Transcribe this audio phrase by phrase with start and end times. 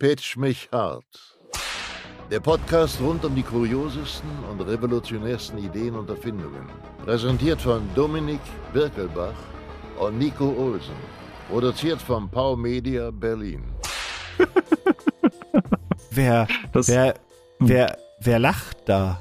[0.00, 1.04] Pitch mich hart.
[2.30, 6.64] Der Podcast rund um die kuriosesten und revolutionärsten Ideen und Erfindungen.
[7.04, 8.40] Präsentiert von Dominik
[8.72, 9.34] Birkelbach
[9.98, 10.94] und Nico Olsen.
[11.50, 13.62] Produziert von Pau Media Berlin.
[16.10, 17.14] wer, Das- wer,
[17.58, 19.20] wer, wer lacht da?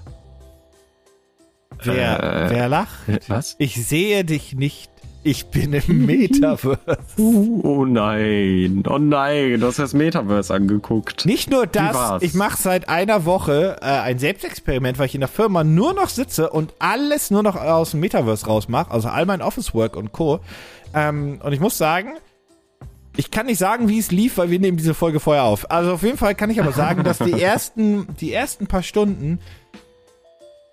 [1.84, 3.30] Wer, Äh, wer lacht?
[3.30, 3.56] Was?
[3.60, 4.90] Ich sehe dich nicht.
[5.24, 6.80] Ich bin im Metaverse.
[7.18, 8.84] Uh, oh nein.
[8.88, 9.60] Oh nein.
[9.60, 11.26] Du hast das Metaverse angeguckt.
[11.26, 15.28] Nicht nur das, ich mache seit einer Woche äh, ein Selbstexperiment, weil ich in der
[15.28, 19.42] Firma nur noch sitze und alles nur noch aus dem Metaverse rausmache, also all mein
[19.42, 20.40] Office-Work und Co.
[20.94, 22.14] Ähm, und ich muss sagen,
[23.18, 25.70] ich kann nicht sagen, wie es lief, weil wir nehmen diese Folge vorher auf.
[25.70, 29.40] Also auf jeden Fall kann ich aber sagen, dass die ersten, die ersten paar Stunden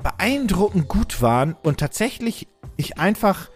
[0.03, 3.49] beeindruckend gut waren und tatsächlich ich einfach,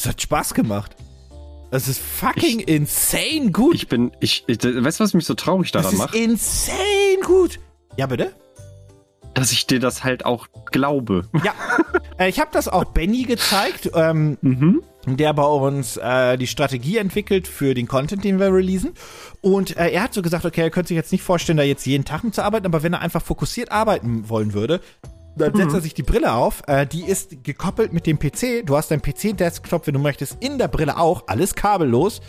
[0.00, 0.96] es hat Spaß gemacht.
[1.70, 3.74] Es ist fucking insane gut.
[3.76, 6.14] Ich bin, ich, ich weißt du, was mich so traurig Das daran ist macht?
[6.14, 7.60] insane gut.
[7.96, 8.32] Ja, bitte?
[9.34, 11.28] Dass ich dir das halt auch glaube.
[11.44, 11.54] Ja.
[12.18, 14.82] äh, ich habe das auch Benny gezeigt, ähm, Mhm.
[15.06, 18.90] der bei uns äh, die Strategie entwickelt für den Content, den wir releasen.
[19.40, 21.86] Und äh, er hat so gesagt, okay, er könnte sich jetzt nicht vorstellen, da jetzt
[21.86, 24.80] jeden Tag mitzuarbeiten, aber wenn er einfach fokussiert arbeiten wollen würde,
[25.36, 26.62] dann setzt er sich die Brille auf.
[26.66, 28.64] Äh, die ist gekoppelt mit dem PC.
[28.66, 31.24] Du hast deinen PC-Desktop, wenn du möchtest, in der Brille auch.
[31.26, 32.20] Alles kabellos.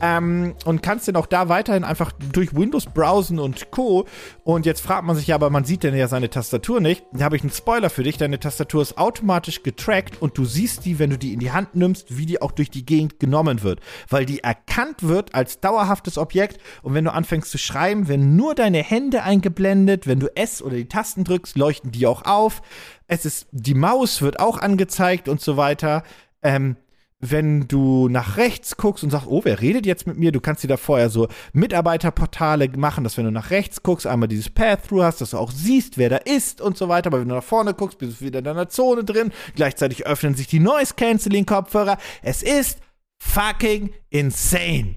[0.00, 4.06] Ähm, und kannst dann auch da weiterhin einfach durch Windows browsen und Co.
[4.44, 7.04] Und jetzt fragt man sich ja, aber man sieht denn ja seine Tastatur nicht.
[7.12, 8.16] Da habe ich einen Spoiler für dich.
[8.16, 11.74] Deine Tastatur ist automatisch getrackt und du siehst die, wenn du die in die Hand
[11.74, 13.80] nimmst, wie die auch durch die Gegend genommen wird.
[14.08, 16.60] Weil die erkannt wird als dauerhaftes Objekt.
[16.82, 20.06] Und wenn du anfängst zu schreiben, werden nur deine Hände eingeblendet.
[20.06, 22.62] Wenn du S oder die Tasten drückst, leuchten die auch auf.
[23.06, 26.02] Es ist, die Maus wird auch angezeigt und so weiter.
[26.42, 26.76] Ähm,
[27.20, 30.30] wenn du nach rechts guckst und sagst, oh, wer redet jetzt mit mir?
[30.30, 34.28] Du kannst dir da vorher so Mitarbeiterportale machen, dass wenn du nach rechts guckst, einmal
[34.28, 37.08] dieses Path-Through hast, dass du auch siehst, wer da ist und so weiter.
[37.08, 39.32] Aber wenn du nach vorne guckst, bist du wieder in deiner Zone drin.
[39.56, 41.98] Gleichzeitig öffnen sich die Noise-Canceling-Kopfhörer.
[42.22, 42.78] Es ist
[43.20, 44.94] fucking insane.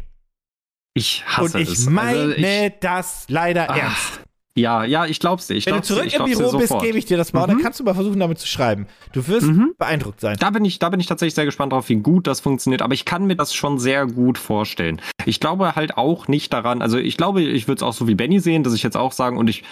[0.94, 1.86] Ich hasse und ich es.
[1.88, 4.22] meine Also ich, das leider Ah, ernst.
[4.56, 5.56] Ja, ja, ich glaub's dir.
[5.56, 7.32] Ich Wenn du glaub's dir, zurück ich im dir Büro bist, gebe ich dir das
[7.34, 7.44] mal.
[7.44, 8.88] Und dann kannst du mal versuchen, damit zu schreiben.
[9.14, 9.74] Du wirst Mhm.
[9.78, 10.38] beeindruckt sein.
[10.40, 12.82] Da bin ich, da bin ich tatsächlich sehr gespannt drauf, wie gut das funktioniert.
[12.82, 15.02] Aber ich kann mir das schon sehr gut vorstellen.
[15.26, 16.82] Ich glaube halt auch nicht daran.
[16.82, 19.12] Also ich glaube, ich würde es auch so wie Benny sehen, dass ich jetzt auch
[19.14, 19.64] sagen und ich,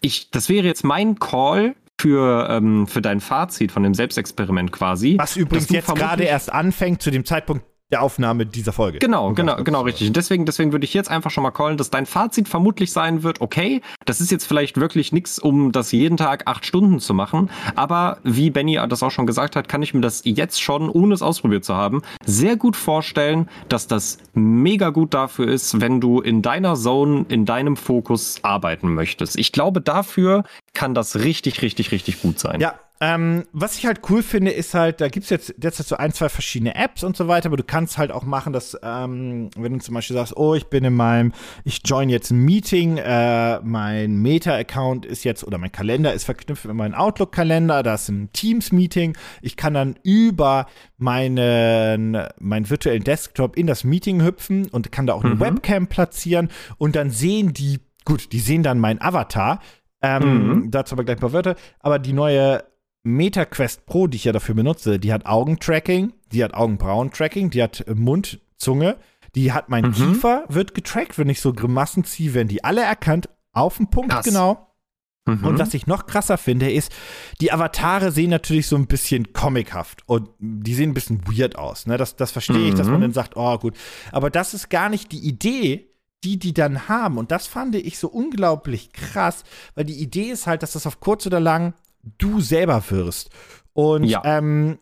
[0.00, 5.16] ich, das wäre jetzt mein Call für ähm, für dein Fazit von dem Selbstexperiment quasi.
[5.18, 8.98] Was übrigens du jetzt gerade erst anfängt zu dem Zeitpunkt der Aufnahme dieser Folge.
[8.98, 10.08] Genau, Um genau, genau, richtig.
[10.08, 13.22] Und deswegen, deswegen würde ich jetzt einfach schon mal callen, dass dein Fazit vermutlich sein
[13.22, 17.14] wird, okay, das ist jetzt vielleicht wirklich nichts, um das jeden Tag acht Stunden zu
[17.14, 17.50] machen.
[17.74, 21.14] Aber wie Benny das auch schon gesagt hat, kann ich mir das jetzt schon, ohne
[21.14, 26.20] es ausprobiert zu haben, sehr gut vorstellen, dass das mega gut dafür ist, wenn du
[26.20, 29.38] in deiner Zone, in deinem Fokus arbeiten möchtest.
[29.38, 32.60] Ich glaube, dafür kann das richtig, richtig, richtig gut sein.
[32.60, 36.12] Ja, ähm, was ich halt cool finde, ist halt, da gibt's jetzt derzeit so ein,
[36.12, 39.72] zwei verschiedene Apps und so weiter, aber du kannst halt auch machen, dass, ähm, wenn
[39.72, 41.32] du zum Beispiel sagst, oh, ich bin in meinem,
[41.64, 46.66] ich join jetzt ein Meeting, äh, mein Meta-Account ist jetzt, oder mein Kalender ist verknüpft
[46.66, 50.66] mit meinem Outlook-Kalender, da ist ein Teams-Meeting, ich kann dann über
[51.24, 55.40] meinen, meinen virtuellen Desktop in das Meeting hüpfen und kann da auch eine Mhm.
[55.40, 59.60] Webcam platzieren und dann sehen die, gut, die sehen dann meinen Avatar,
[60.02, 60.70] ähm, Mhm.
[60.70, 61.56] dazu aber gleich ein paar Wörter.
[61.80, 62.62] Aber die neue
[63.02, 67.86] MetaQuest Pro, die ich ja dafür benutze, die hat Augentracking, die hat Augenbrauen-Tracking, die hat
[67.86, 68.96] äh, Mund, Zunge,
[69.34, 69.92] die hat mein Mhm.
[69.92, 74.10] Kiefer, wird getrackt, wenn ich so Grimassen ziehe, werden die alle erkannt, auf den Punkt
[74.12, 74.24] Krass.
[74.24, 74.66] genau.
[75.26, 75.44] Mhm.
[75.44, 76.92] Und was ich noch krasser finde, ist,
[77.40, 81.86] die Avatare sehen natürlich so ein bisschen comichaft und die sehen ein bisschen weird aus.
[81.86, 81.96] Ne?
[81.96, 83.02] Das, das verstehe ich, dass man Mhm.
[83.02, 83.74] dann sagt, oh gut.
[84.12, 85.88] Aber das ist gar nicht die Idee,
[86.24, 87.16] die die dann haben.
[87.18, 89.44] Und das fand ich so unglaublich krass,
[89.74, 91.74] weil die Idee ist halt, dass das auf kurz oder lang
[92.18, 93.30] du selber wirst.
[93.72, 94.22] Und Ja.
[94.24, 94.78] ähm,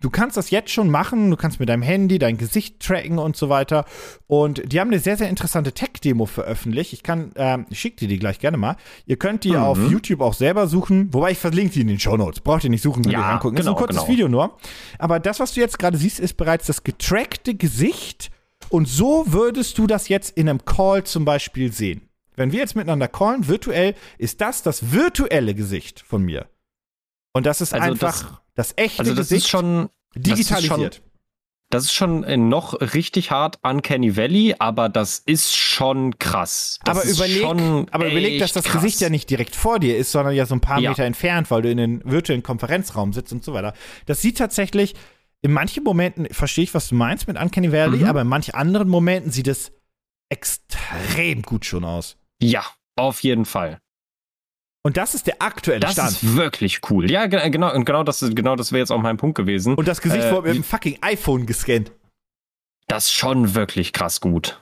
[0.00, 1.30] du kannst das jetzt schon machen.
[1.30, 3.84] Du kannst mit deinem Handy dein Gesicht tracken und so weiter.
[4.26, 6.92] Und die haben eine sehr, sehr interessante Tech-Demo veröffentlicht.
[6.92, 8.76] Ich kann, ähm, ich schicke dir die gleich gerne mal.
[9.06, 9.56] Ihr könnt die Mhm.
[9.56, 11.12] auf YouTube auch selber suchen.
[11.14, 12.40] Wobei ich verlinke die in den Show Notes.
[12.40, 13.56] Braucht ihr nicht suchen, könnt ihr Ja, angucken.
[13.56, 14.12] das ist genau, ein kurzes genau.
[14.12, 14.58] Video nur.
[14.98, 18.30] Aber das, was du jetzt gerade siehst, ist bereits das getrackte Gesicht.
[18.68, 22.02] Und so würdest du das jetzt in einem Call zum Beispiel sehen.
[22.42, 26.46] Wenn wir jetzt miteinander callen, virtuell, ist das das virtuelle Gesicht von mir.
[27.32, 30.56] Und das ist Also einfach das, echte also das Gesicht ist schon das ist schon-
[30.58, 31.02] digitalisiert.
[31.70, 36.80] Das ist schon äh, noch richtig hart Uncanny Valley, aber das ist schon krass.
[36.84, 37.44] Das aber überleg,
[37.92, 38.82] aber überleg, dass das krass.
[38.82, 40.90] Gesicht ja nicht direkt vor dir ist, sondern ja so ein paar Ja.
[40.90, 43.72] Meter entfernt, weil du in den virtuellen Konferenzraum sitzt und so weiter.
[44.04, 44.94] Das sieht tatsächlich,
[45.40, 48.04] in manchen Momenten verstehe ich, was du meinst mit Uncanny Valley, Mhm.
[48.04, 49.72] aber in manchen anderen Momenten sieht es
[50.28, 52.16] extrem gut schon aus.
[52.42, 52.64] Ja,
[52.98, 53.78] auf jeden Fall.
[54.84, 56.10] Und das ist der aktuelle Das Stand.
[56.10, 57.08] ist wirklich cool.
[57.10, 59.74] Ja, ge- genau, und genau das, genau das wäre jetzt auch mein Punkt gewesen.
[59.76, 61.92] Und das Gesicht Äh, wurde mit dem fucking iPhone gescannt.
[62.88, 64.60] Das ist schon wirklich krass gut.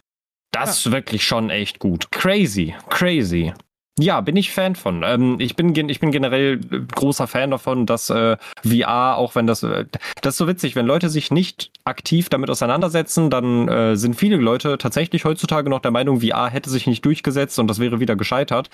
[0.52, 2.10] Das ist wirklich schon echt gut.
[2.10, 3.54] Crazy, crazy.
[4.00, 5.02] Ja, bin ich Fan von.
[5.02, 9.46] Ähm, ich, bin, ich bin generell äh, großer Fan davon, dass äh, VR, auch wenn
[9.46, 9.84] das, äh,
[10.22, 14.36] das ist so witzig, wenn Leute sich nicht aktiv damit auseinandersetzen, dann äh, sind viele
[14.36, 18.16] Leute tatsächlich heutzutage noch der Meinung, VR hätte sich nicht durchgesetzt und das wäre wieder
[18.16, 18.70] gescheitert.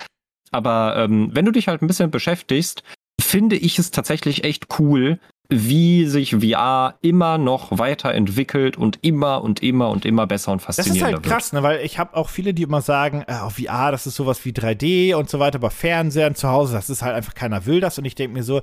[0.51, 2.83] Aber ähm, wenn du dich halt ein bisschen beschäftigst,
[3.19, 9.63] finde ich es tatsächlich echt cool, wie sich VR immer noch weiterentwickelt und immer und
[9.63, 11.63] immer und immer besser und Das ist faszinierender halt krass, ne?
[11.63, 14.51] weil ich habe auch viele, die immer sagen, äh, auf VR, das ist sowas wie
[14.51, 17.97] 3D und so weiter, aber Fernsehen zu Hause, das ist halt einfach keiner will das.
[17.97, 18.61] Und ich denke mir so,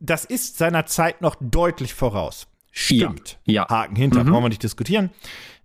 [0.00, 2.46] das ist seiner Zeit noch deutlich voraus.
[2.72, 3.38] Stimmt.
[3.46, 3.68] Ja, ja.
[3.68, 4.30] Haken hinter, Mhm.
[4.30, 5.10] brauchen wir nicht diskutieren.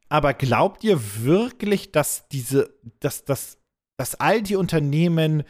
[0.08, 2.70] Aber glaubt ihr wirklich, dass diese,
[3.00, 3.58] dass, dass,
[3.98, 5.44] dass all die Unternehmen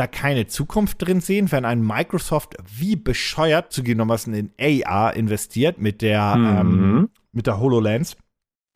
[0.00, 6.02] da keine Zukunft drin sehen, wenn ein Microsoft wie bescheuert zugegebenermaßen in AR investiert mit
[6.02, 6.70] der, ähm,
[7.00, 7.08] Mhm.
[7.32, 8.16] mit der HoloLens?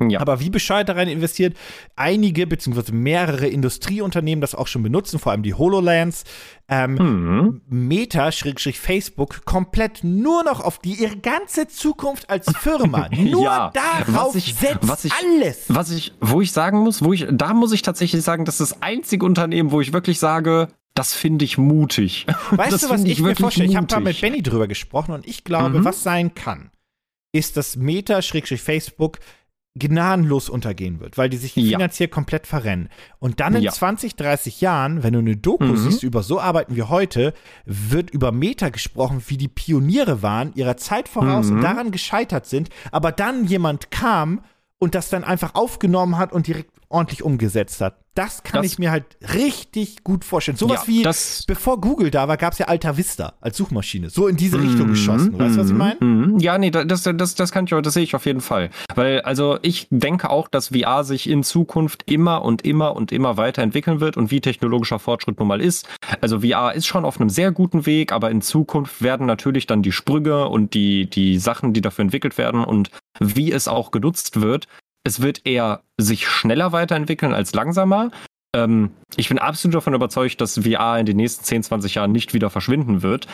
[0.08, 0.18] Ja.
[0.20, 1.56] Aber wie bescheuert daran investiert,
[1.94, 6.24] einige beziehungsweise mehrere Industrieunternehmen das auch schon benutzen, vor allem die HoloLens,
[6.68, 7.60] ähm, Mhm.
[7.68, 13.70] Meta, Schrägstrich Facebook, komplett nur noch auf die ihre ganze Zukunft als Firma, nur Ja,
[13.72, 15.64] darauf was ich- setzt was ich- alles.
[15.68, 18.72] Was ich, wo ich sagen muss, wo ich, da muss ich tatsächlich sagen, das ist
[18.72, 22.26] das einzige Unternehmen, wo ich wirklich sage, das finde ich mutig.
[22.50, 23.68] Weißt das du, was finde ich mir vorstelle?
[23.68, 24.20] Ich habe da mit.
[24.20, 25.84] Benny drüber gesprochen und ich glaube, Mhm.
[25.84, 26.70] was sein kann,
[27.32, 29.18] ist, dass Meta, Schrägstrich Facebook,
[29.76, 31.76] gnadenlos untergehen wird, weil die sich Ja.
[31.76, 32.88] finanziell komplett verrennen.
[33.18, 33.72] Und dann in Ja.
[33.72, 35.76] 20, 30 Jahren, wenn du eine Doku Mhm.
[35.76, 40.76] siehst über so arbeiten wir heute, wird über Meta gesprochen, wie die Pioniere waren, ihrer
[40.76, 41.56] Zeit voraus Mhm.
[41.56, 44.44] und daran gescheitert sind, aber dann jemand kam
[44.78, 47.96] und das dann einfach aufgenommen hat und direkt ordentlich umgesetzt hat.
[48.14, 49.04] Das kann Das- ich mir halt
[49.34, 50.56] richtig gut vorstellen.
[50.56, 54.08] Sowas Ja, wie, das- bevor Google da war, gab es ja Alta Vista als Suchmaschine.
[54.08, 55.36] So in diese Richtung geschossen.
[55.36, 55.96] Weißt du, was ich meine?
[55.98, 56.38] Mhm.
[56.38, 58.70] Ja, nee, das, das, das kann ich, das sehe ich auf jeden Fall.
[58.94, 63.36] Weil, also ich denke auch, dass VR sich in Zukunft immer und immer und immer
[63.36, 65.88] weiterentwickeln wird und wie technologischer Fortschritt nun mal ist.
[66.20, 69.82] Also VR ist schon auf einem sehr guten Weg, aber in Zukunft werden natürlich dann
[69.82, 74.40] die Sprünge und die, die Sachen, die dafür entwickelt werden und wie es auch genutzt
[74.40, 74.68] wird,
[75.04, 78.10] es wird eher sich schneller weiterentwickeln als langsamer.
[78.54, 82.34] Ähm, ich bin absolut davon überzeugt, dass VR in den nächsten 10, 20 Jahren nicht
[82.34, 83.26] wieder verschwinden wird.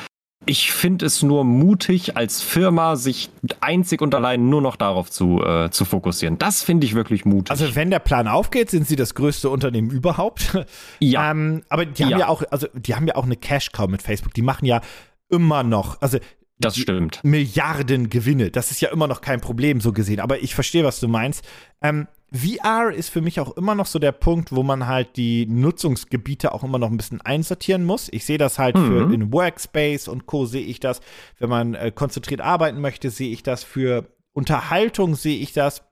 [0.47, 3.29] Ich finde es nur mutig, als Firma sich
[3.61, 6.39] einzig und allein nur noch darauf zu, äh, zu fokussieren.
[6.39, 7.51] Das finde ich wirklich mutig.
[7.51, 10.57] Also wenn der Plan aufgeht, sind sie das größte Unternehmen überhaupt.
[10.99, 12.19] ja, Ähm, aber die haben Ja.
[12.21, 14.33] ja auch, also die haben ja auch eine Cash Cow mit Facebook.
[14.33, 14.81] Die machen ja
[15.29, 16.19] immer noch, also
[16.61, 17.21] das stimmt.
[17.25, 18.51] Milliarden Gewinne.
[18.51, 20.21] Das ist ja immer noch kein Problem so gesehen.
[20.21, 21.45] Aber ich verstehe, was du meinst.
[21.83, 25.47] Ähm, VR ist für mich auch immer noch so der Punkt, wo man halt die
[25.47, 28.09] Nutzungsgebiete auch immer noch ein bisschen einsortieren muss.
[28.13, 29.13] Ich sehe das halt für Mhm.
[29.15, 30.47] in Workspace und Co.
[30.47, 31.01] sehe ich das.
[31.39, 33.65] Wenn man äh, konzentriert arbeiten möchte, sehe ich das.
[33.65, 35.83] Für Unterhaltung sehe ich das.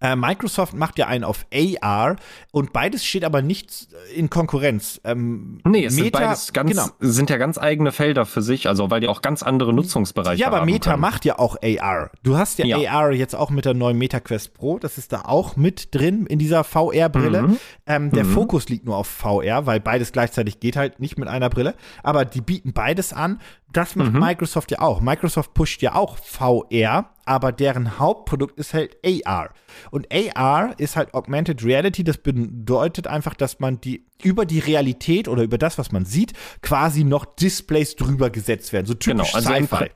[0.00, 2.16] Äh, Microsoft macht ja einen auf AR
[2.52, 5.00] und beides steht aber nicht in Konkurrenz.
[5.04, 6.86] Ähm, Nee, es sind Meta- beides ganz, genau.
[7.00, 10.48] sind ja ganz eigene Felder für sich, also weil die auch ganz andere Nutzungsbereiche Ja,
[10.48, 11.00] aber haben Meta können.
[11.00, 12.10] macht ja auch AR.
[12.22, 12.92] Du hast ja, Ja.
[13.00, 14.78] AR jetzt auch mit der neuen Meta Quest Pro.
[14.78, 17.42] Das ist da auch mit drin in dieser VR-Brille.
[17.42, 17.56] Mhm.
[17.86, 18.30] Ähm, der Mhm.
[18.32, 21.74] Fokus liegt nur auf VR, weil beides gleichzeitig geht halt nicht mit einer Brille.
[22.02, 23.40] Aber die bieten beides an.
[23.74, 24.20] Das macht Mhm.
[24.20, 25.00] Microsoft ja auch.
[25.00, 29.50] Microsoft pusht ja auch VR, aber deren Hauptprodukt ist halt AR.
[29.90, 32.04] Und AR ist halt Augmented Reality.
[32.04, 36.32] Das bedeutet einfach, dass man die über die Realität oder über das, was man sieht,
[36.62, 38.86] quasi noch Displays drüber gesetzt werden.
[38.86, 39.90] So typisch Genau, also Sci-Fi.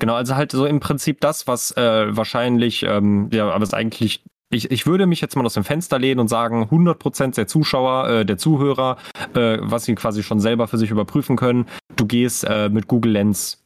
[0.00, 4.24] Genau, also halt so im Prinzip das, was äh, wahrscheinlich, ähm, ja, aber es eigentlich,
[4.50, 8.08] ich, ich würde mich jetzt mal aus dem Fenster lehnen und sagen, 100% der Zuschauer,
[8.08, 8.98] äh, der Zuhörer,
[9.34, 13.12] äh, was sie quasi schon selber für sich überprüfen können, du gehst äh, mit Google
[13.12, 13.64] Lens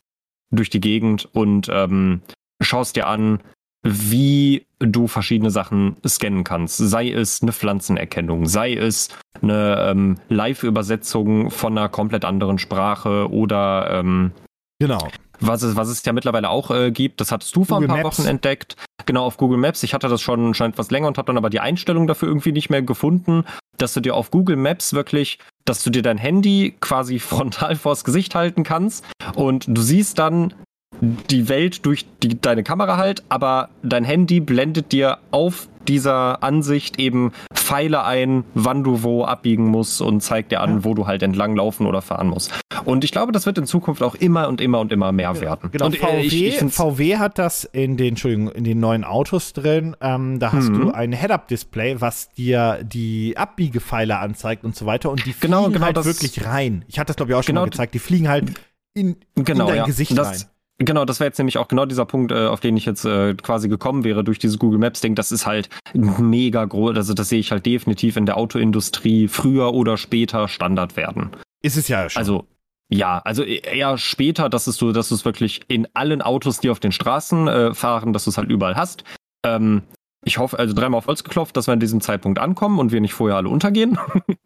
[0.51, 2.23] durch die Gegend und ähm,
[2.61, 3.41] schaust dir an,
[3.83, 6.79] wie du verschiedene Sachen scannen kannst.
[6.79, 9.09] Sei es eine Pflanzenerkennung, sei es
[9.41, 14.33] eine ähm, Live-Übersetzung von einer komplett anderen Sprache oder ähm,
[14.81, 15.09] Genau.
[15.41, 17.97] Was es, was es ja mittlerweile auch äh, gibt, das hattest du vor Google ein
[17.97, 18.19] paar Maps.
[18.19, 18.77] Wochen entdeckt.
[19.07, 19.83] Genau, auf Google Maps.
[19.83, 22.53] Ich hatte das schon, schon etwas länger und habe dann aber die Einstellung dafür irgendwie
[22.53, 23.45] nicht mehr gefunden,
[23.79, 28.05] dass du dir auf Google Maps wirklich, dass du dir dein Handy quasi frontal vors
[28.05, 29.05] Gesicht halten kannst
[29.35, 30.55] und du siehst dann
[31.01, 36.99] die Welt durch die, deine Kamera halt, aber dein Handy blendet dir auf dieser Ansicht
[37.01, 41.23] eben Pfeile ein, wann du wo abbiegen musst und zeigt dir an, wo du halt
[41.23, 42.53] entlang laufen oder fahren musst.
[42.85, 45.71] Und ich glaube, das wird in Zukunft auch immer und immer und immer mehr werden.
[45.73, 48.81] Genau, und, VW, äh, ich, ich find's- VW hat das in den, Entschuldigung, in den
[48.81, 49.97] neuen Autos drin.
[50.01, 50.81] Ähm, da hast Mhm.
[50.81, 55.11] du ein Head-Up-Display, was dir die Abbiegepfeile anzeigt und so weiter.
[55.11, 56.85] Und die fliegen Genau, genau halt das- wirklich rein.
[56.89, 57.95] Ich hatte das, glaube ich, auch schon Genau, mal gezeigt.
[57.95, 58.53] Die fliegen halt
[58.95, 59.85] in, genau, in dein ja.
[59.85, 60.51] Gesicht das, rein.
[60.79, 63.35] Genau, das wäre jetzt nämlich auch genau dieser Punkt, äh, auf den ich jetzt äh,
[63.35, 65.17] quasi gekommen wäre durch dieses Google Maps Ding.
[65.17, 66.97] Das ist halt mega groß.
[66.97, 71.31] Also das sehe ich halt definitiv in der Autoindustrie früher oder später Standard werden.
[71.63, 72.21] Ist es ja schon.
[72.21, 72.47] Also
[72.91, 76.61] ja, also e- eher später, dass es so, dass du es wirklich in allen Autos,
[76.61, 79.05] die auf den Straßen äh, fahren, dass du es halt überall hast.
[79.45, 79.83] Ähm,
[80.25, 83.01] ich hoffe, also dreimal auf Holz geklopft, dass wir an diesem Zeitpunkt ankommen und wir
[83.01, 83.99] nicht vorher alle untergehen.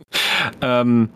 [0.61, 1.11] ähm,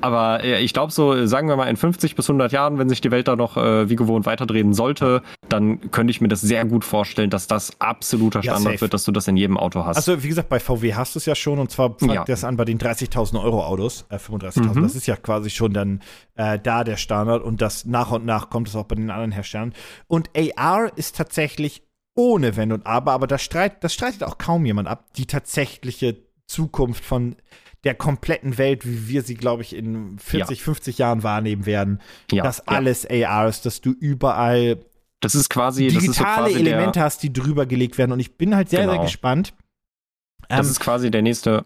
[0.00, 3.00] aber äh, ich glaube so, sagen wir mal in 50 bis 100 Jahren, wenn sich
[3.00, 6.64] die Welt da noch äh, wie gewohnt weiterdrehen sollte, dann könnte ich mir das sehr
[6.64, 8.80] gut vorstellen, dass das absoluter Ja, Standard safe.
[8.82, 9.96] wird, dass du das in jedem Auto hast.
[9.96, 12.24] Also, wie gesagt, bei VW hast du es ja schon und zwar fängt Ja.
[12.24, 14.74] das an bei den 30.000 Euro Autos, äh, 35.000.
[14.78, 14.82] Mhm.
[14.82, 16.00] Das ist ja quasi schon dann
[16.34, 19.32] äh, da der Standard und das nach und nach kommt es auch bei den anderen
[19.32, 19.72] Herstellern.
[20.06, 21.82] Und AR ist tatsächlich
[22.16, 26.16] ohne Wenn und Aber, aber das, streit, das streitet auch kaum jemand ab, die tatsächliche
[26.46, 27.36] Zukunft von
[27.84, 32.00] der kompletten Welt, wie wir sie, glaube ich, in 40, 50 Jahren wahrnehmen werden,
[32.32, 32.64] ja, dass ja.
[32.66, 34.78] alles AR ist, dass du überall
[35.20, 38.12] das ist quasi, das ist so digitale quasi der, Elemente hast, die drüber gelegt werden.
[38.12, 39.02] Und ich bin halt sehr, sehr Genau.
[39.02, 39.54] gespannt.
[40.48, 41.64] das Ähm, ist quasi der nächste.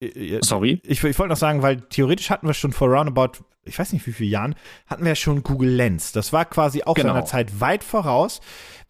[0.00, 0.80] äh, Sorry.
[0.84, 4.06] ich, ich wollte noch sagen, weil theoretisch hatten wir schon vor roundabout, ich weiß nicht
[4.06, 4.54] wie viele Jahren,
[4.86, 6.12] hatten wir ja schon Google Lens.
[6.12, 7.12] Das war quasi auch Genau.
[7.12, 8.40] seiner Zeit weit voraus,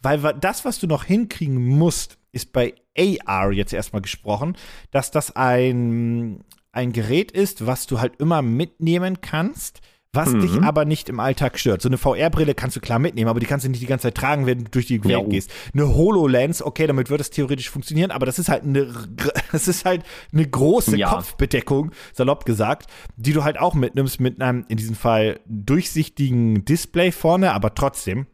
[0.01, 4.57] weil das, was du noch hinkriegen musst, ist bei AR jetzt erstmal gesprochen,
[4.91, 9.81] dass das ein, ein Gerät ist, was du halt immer mitnehmen kannst.
[10.15, 10.41] Was Mhm.
[10.41, 11.81] dich aber nicht im Alltag stört.
[11.81, 14.15] So eine VR-Brille kannst du klar mitnehmen, aber die kannst du nicht die ganze Zeit
[14.15, 15.23] tragen, wenn du durch die Welt Ja.
[15.27, 15.51] gehst.
[15.73, 18.93] Eine HoloLens, okay, damit wird es theoretisch funktionieren, aber das ist halt eine,
[19.53, 21.09] das ist halt eine große Ja.
[21.09, 27.11] Kopfbedeckung, salopp gesagt, die du halt auch mitnimmst mit einem, in diesem Fall, durchsichtigen Display
[27.11, 28.27] vorne, aber trotzdem.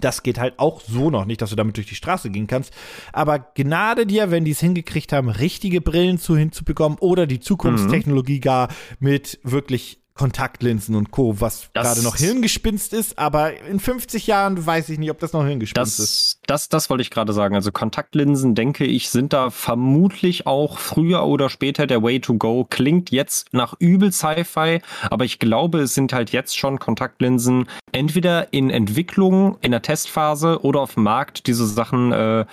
[0.00, 2.72] Das geht halt auch so noch nicht, dass du damit durch die Straße gehen kannst.
[3.12, 8.40] Aber Gnade dir, wenn die es hingekriegt haben, richtige Brillen zu hinzubekommen oder die Zukunftstechnologie
[8.40, 8.68] gar
[8.98, 14.90] mit wirklich Kontaktlinsen und Co., was gerade noch Hirngespinst ist, aber in 50 Jahren weiß
[14.90, 16.40] ich nicht, ob das noch Hirngespinst ist.
[16.42, 17.54] Das, das, das wollte ich gerade sagen.
[17.54, 22.66] Also Kontaktlinsen, denke ich, sind da vermutlich auch früher oder später der Way to go.
[22.68, 28.52] Klingt jetzt nach übel Sci-Fi, aber ich glaube, es sind halt jetzt schon Kontaktlinsen entweder
[28.52, 32.12] in Entwicklung, in der Testphase oder auf dem Markt diese Sachen.
[32.12, 32.44] Äh,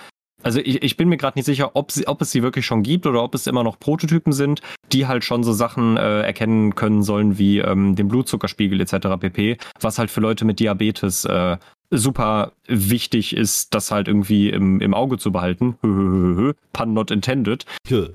[0.42, 2.82] also ich, ich bin mir gerade nicht sicher, ob, sie, ob es sie wirklich schon
[2.82, 6.74] gibt oder ob es immer noch Prototypen sind, die halt schon so Sachen äh, erkennen
[6.74, 9.08] können sollen wie ähm, den Blutzuckerspiegel etc.
[9.18, 9.58] pp.
[9.80, 11.56] Was halt für Leute mit Diabetes äh,
[11.90, 15.76] super wichtig ist, das halt irgendwie im, im Auge zu behalten.
[16.72, 17.64] Pun not intended.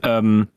[0.04, 0.48] Ähm,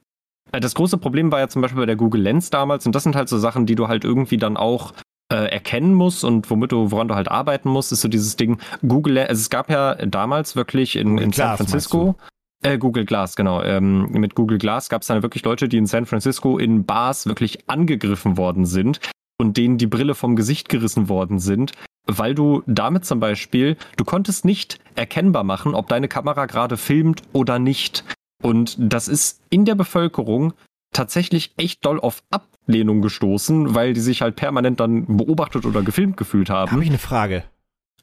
[0.53, 3.03] äh, das große Problem war ja zum Beispiel bei der Google Lens damals, und das
[3.03, 4.93] sind halt so Sachen, die du halt irgendwie dann auch
[5.33, 8.59] äh, erkennen musst und womit du, woran du halt arbeiten musst, ist so dieses Ding,
[8.87, 12.17] Google, Le- also es gab ja damals wirklich in, in San Francisco.
[12.63, 13.63] Äh, Google Glass, genau.
[13.63, 17.27] Ähm, mit Google Glass gab es dann wirklich Leute, die in San Francisco in Bars
[17.27, 18.99] wirklich angegriffen worden sind
[19.39, 21.73] und denen die Brille vom Gesicht gerissen worden sind,
[22.07, 27.23] weil du damit zum Beispiel, du konntest nicht erkennbar machen, ob deine Kamera gerade filmt
[27.35, 28.05] oder nicht.
[28.43, 30.55] Und das ist in der Bevölkerung
[30.97, 36.17] tatsächlich echt doll auf Ablehnung gestoßen, weil die sich halt permanent dann beobachtet oder gefilmt
[36.17, 36.83] gefühlt Habe haben.
[36.83, 37.45] ich eine Frage.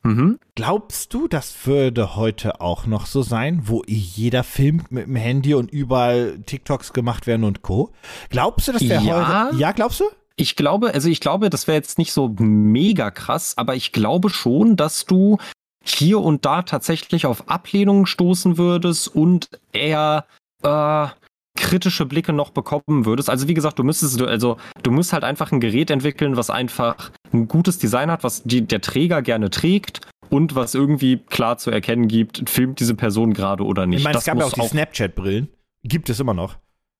[0.04, 0.38] Mhm.
[0.56, 5.54] Glaubst du, das würde heute auch noch so sein, wo jeder filmt mit dem Handy
[5.54, 7.92] und überall TikToks gemacht werden und Co?
[8.30, 9.48] Glaubst du, das wäre Ja.
[9.48, 9.58] heute?
[9.58, 10.06] Ja, glaubst du?
[10.36, 14.30] Ich glaube, also ich glaube, das wäre jetzt nicht so mega krass, aber ich glaube
[14.30, 15.38] schon, dass du
[15.86, 20.26] hier und da tatsächlich auf Ablehnung stoßen würdest und eher
[20.64, 21.08] äh,
[21.56, 23.30] kritische Blicke noch bekommen würdest.
[23.30, 27.12] Also wie gesagt, du müsstest, also du musst halt einfach ein Gerät entwickeln, was einfach
[27.32, 31.70] ein gutes Design hat, was die, der Träger gerne trägt und was irgendwie klar zu
[31.72, 34.00] erkennen gibt, filmt diese Person gerade oder nicht.
[34.00, 35.48] Ich meine, es gab ja auch die Snapchat-Brillen.
[35.84, 36.58] Gibt es immer noch.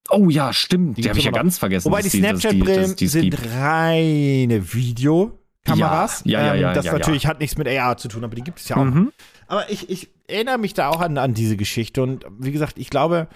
[0.10, 0.98] Oh ja, stimmt.
[0.98, 1.38] Die Die, habe ich ja noch.
[1.38, 1.86] ganz vergessen.
[1.86, 3.40] Wobei die Snapchat-Brillen sind gibt.
[3.56, 6.22] reine Videokameras.
[6.26, 8.44] Ja, ja, ja, ja, Das ja, natürlich hat nichts mit AR zu tun, aber die
[8.44, 8.84] gibt es ja auch.
[8.84, 9.12] Mhm.
[9.48, 12.90] Aber ich, ich erinnere mich da auch an, an diese Geschichte und wie gesagt, ich
[12.90, 13.28] glaube,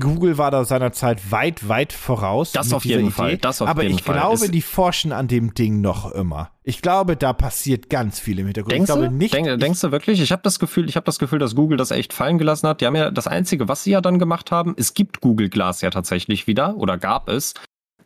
[0.00, 2.52] Google war da seinerzeit weit, weit voraus.
[2.52, 3.10] Das auf jeden Idee.
[3.10, 4.16] Fall, das auf Aber jeden ich Fall.
[4.16, 6.50] glaube, Es- die forschen an dem Ding noch immer.
[6.62, 8.72] Ich glaube, da passiert ganz viel im Hintergrund.
[8.72, 9.14] Denkst ich glaube du?
[9.14, 9.32] nicht.
[9.34, 10.20] Denk, ich, denkst du wirklich?
[10.20, 12.80] Ich habe das Gefühl, ich habe das Gefühl, dass Google das echt fallen gelassen hat.
[12.80, 15.80] Die haben ja das einzige, was sie ja dann gemacht haben, es gibt Google Glass
[15.80, 17.54] ja tatsächlich wieder oder gab es.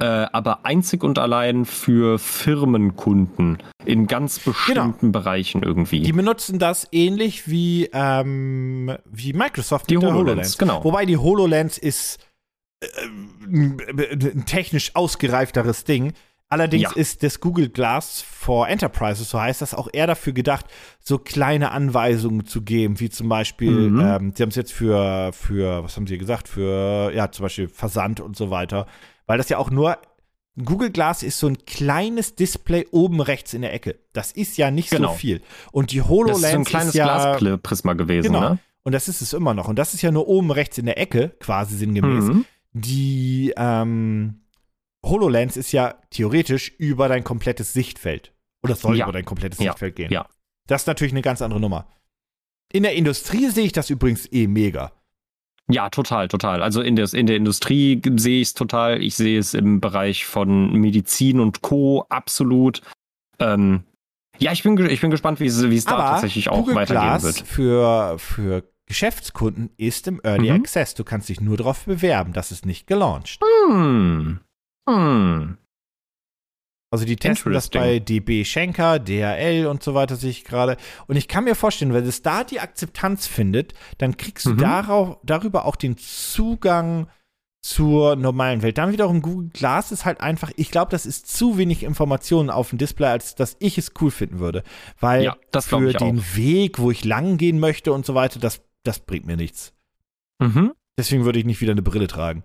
[0.00, 6.00] Äh, aber einzig und allein für Firmenkunden in ganz bestimmten Bereichen irgendwie.
[6.00, 10.58] Die benutzen das ähnlich wie, ähm, wie Microsoft Die mit der HoloLens, HoloLens.
[10.58, 10.84] genau.
[10.84, 12.18] Wobei die HoloLens ist
[12.80, 12.86] äh,
[13.46, 16.12] ein technisch ausgereifteres Ding.
[16.52, 16.90] Allerdings Ja.
[16.96, 20.66] ist das Google Glass for Enterprises, so heißt das, auch eher dafür gedacht,
[20.98, 24.00] so kleine Anweisungen zu geben, wie zum Beispiel, Mhm.
[24.00, 27.68] ähm, sie haben es jetzt für, für, was haben sie gesagt, für, ja, zum Beispiel
[27.68, 28.86] Versand und so weiter.
[29.30, 29.96] Weil das ja auch nur,
[30.60, 34.00] Google Glass ist so ein kleines Display oben rechts in der Ecke.
[34.12, 35.12] Das ist ja nicht Genau.
[35.12, 35.40] so viel.
[35.70, 38.40] Und die HoloLens das ist so ein kleines ist ja, Glasprisma gewesen, Genau.
[38.40, 38.58] ne?
[38.82, 39.68] Und das ist es immer noch.
[39.68, 42.24] Und das ist ja nur oben rechts in der Ecke, quasi sinngemäß.
[42.24, 42.44] Mhm.
[42.72, 44.40] Die ähm,
[45.06, 48.32] HoloLens ist ja theoretisch über dein komplettes Sichtfeld.
[48.64, 49.04] Oder soll Ja.
[49.04, 49.66] über dein komplettes Ja.
[49.70, 50.10] Sichtfeld gehen.
[50.10, 50.26] Ja.
[50.66, 51.86] Das ist natürlich eine ganz andere Nummer.
[52.72, 54.90] In der Industrie sehe ich das übrigens eh mega.
[55.70, 56.62] Ja, total, total.
[56.62, 59.02] Also in der, in der Industrie sehe ich es total.
[59.02, 62.04] Ich sehe es im Bereich von Medizin und Co.
[62.08, 62.82] absolut.
[63.38, 63.84] Ähm,
[64.38, 66.74] ja, ich bin, ich bin gespannt, wie es, wie es da Aber tatsächlich auch Google
[66.76, 67.38] weitergehen Glass wird.
[67.46, 70.56] für, für Geschäftskunden ist im Early Mhm.
[70.60, 70.94] Access.
[70.94, 72.32] Du kannst dich nur darauf bewerben.
[72.32, 73.38] Das ist nicht gelauncht.
[73.68, 74.40] Hm.
[74.88, 75.56] Hm.
[76.92, 80.76] Also die testen das bei DB Schenker, DHL und so weiter sehe ich gerade.
[81.06, 84.58] Und ich kann mir vorstellen, wenn es da die Akzeptanz findet, dann kriegst du Mhm.
[84.58, 87.06] darauf, darüber auch den Zugang
[87.62, 88.78] zur normalen Welt.
[88.78, 92.70] Dann wiederum Google Glass ist halt einfach, ich glaube, das ist zu wenig Informationen auf
[92.70, 94.64] dem Display, als dass ich es cool finden würde.
[94.98, 96.36] Weil Ja, für den auch.
[96.36, 99.74] Weg, wo ich lang gehen möchte und so weiter, das, das bringt mir nichts.
[100.40, 100.72] Mhm.
[100.98, 102.42] Deswegen würde ich nicht wieder eine Brille tragen.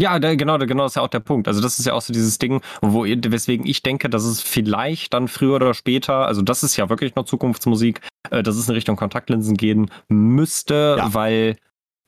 [0.00, 1.46] Ja, da, genau, da- genau das ist ja auch der Punkt.
[1.48, 5.12] Also das ist ja auch so dieses Ding, wo weswegen ich denke, dass es vielleicht
[5.14, 8.74] dann früher oder später, also das ist ja wirklich noch Zukunftsmusik, äh, dass es in
[8.74, 11.12] Richtung Kontaktlinsen gehen müsste, Ja.
[11.14, 11.56] weil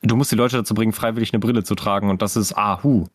[0.03, 3.07] du musst die Leute dazu bringen, freiwillig eine Brille zu tragen und das ist ahu.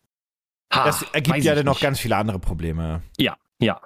[0.72, 3.02] Ha, Das ergibt ja dann noch ganz viele andere Probleme.
[3.18, 3.80] Ja, ja.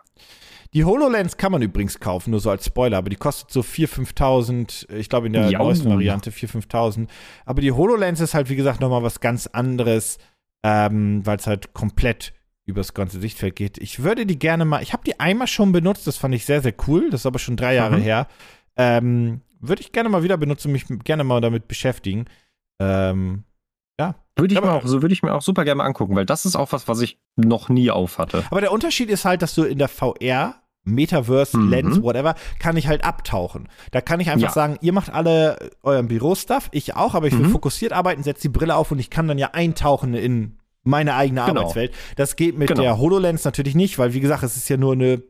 [0.74, 4.14] Die HoloLens kann man übrigens kaufen, nur so als Spoiler, aber die kostet so 4.000,
[4.16, 5.64] 5.000, ich glaube in der Jau.
[5.64, 7.08] neuesten Variante 4.000, 5.000.
[7.44, 10.16] Aber die HoloLens ist halt, wie gesagt, nochmal was ganz anderes,
[10.62, 12.32] ähm, weil es halt komplett
[12.64, 13.78] übers ganze Sichtfeld geht.
[13.78, 16.62] Ich würde die gerne mal, ich habe die einmal schon benutzt, das fand ich sehr,
[16.62, 18.02] sehr cool, das ist aber schon drei Jahre Mhm.
[18.02, 18.26] her.
[18.76, 22.26] Ähm, würde ich gerne mal wieder benutzen, mich gerne mal damit beschäftigen.
[22.80, 23.44] Ähm,
[24.34, 26.46] Würde ich, Aber- mir auch, so würde ich mir auch super gerne angucken, weil das
[26.46, 28.44] ist auch was, was ich noch nie auf hatte.
[28.50, 31.68] aber der Unterschied ist halt, dass du in der VR Metaverse, Mhm.
[31.70, 33.68] Lens, whatever, kann ich halt abtauchen.
[33.90, 34.52] Da kann ich einfach Ja.
[34.54, 37.50] sagen, ihr macht alle euren Bürostuff, ich auch, aber ich will Mhm.
[37.52, 41.44] fokussiert arbeiten, setze die Brille auf und ich kann dann ja eintauchen in meine eigene
[41.46, 41.60] Genau.
[41.60, 41.92] Arbeitswelt.
[42.16, 42.82] Das geht mit Genau.
[42.82, 45.22] der HoloLens natürlich nicht, weil wie gesagt, es ist ja nur eine,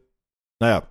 [0.60, 0.88] naja,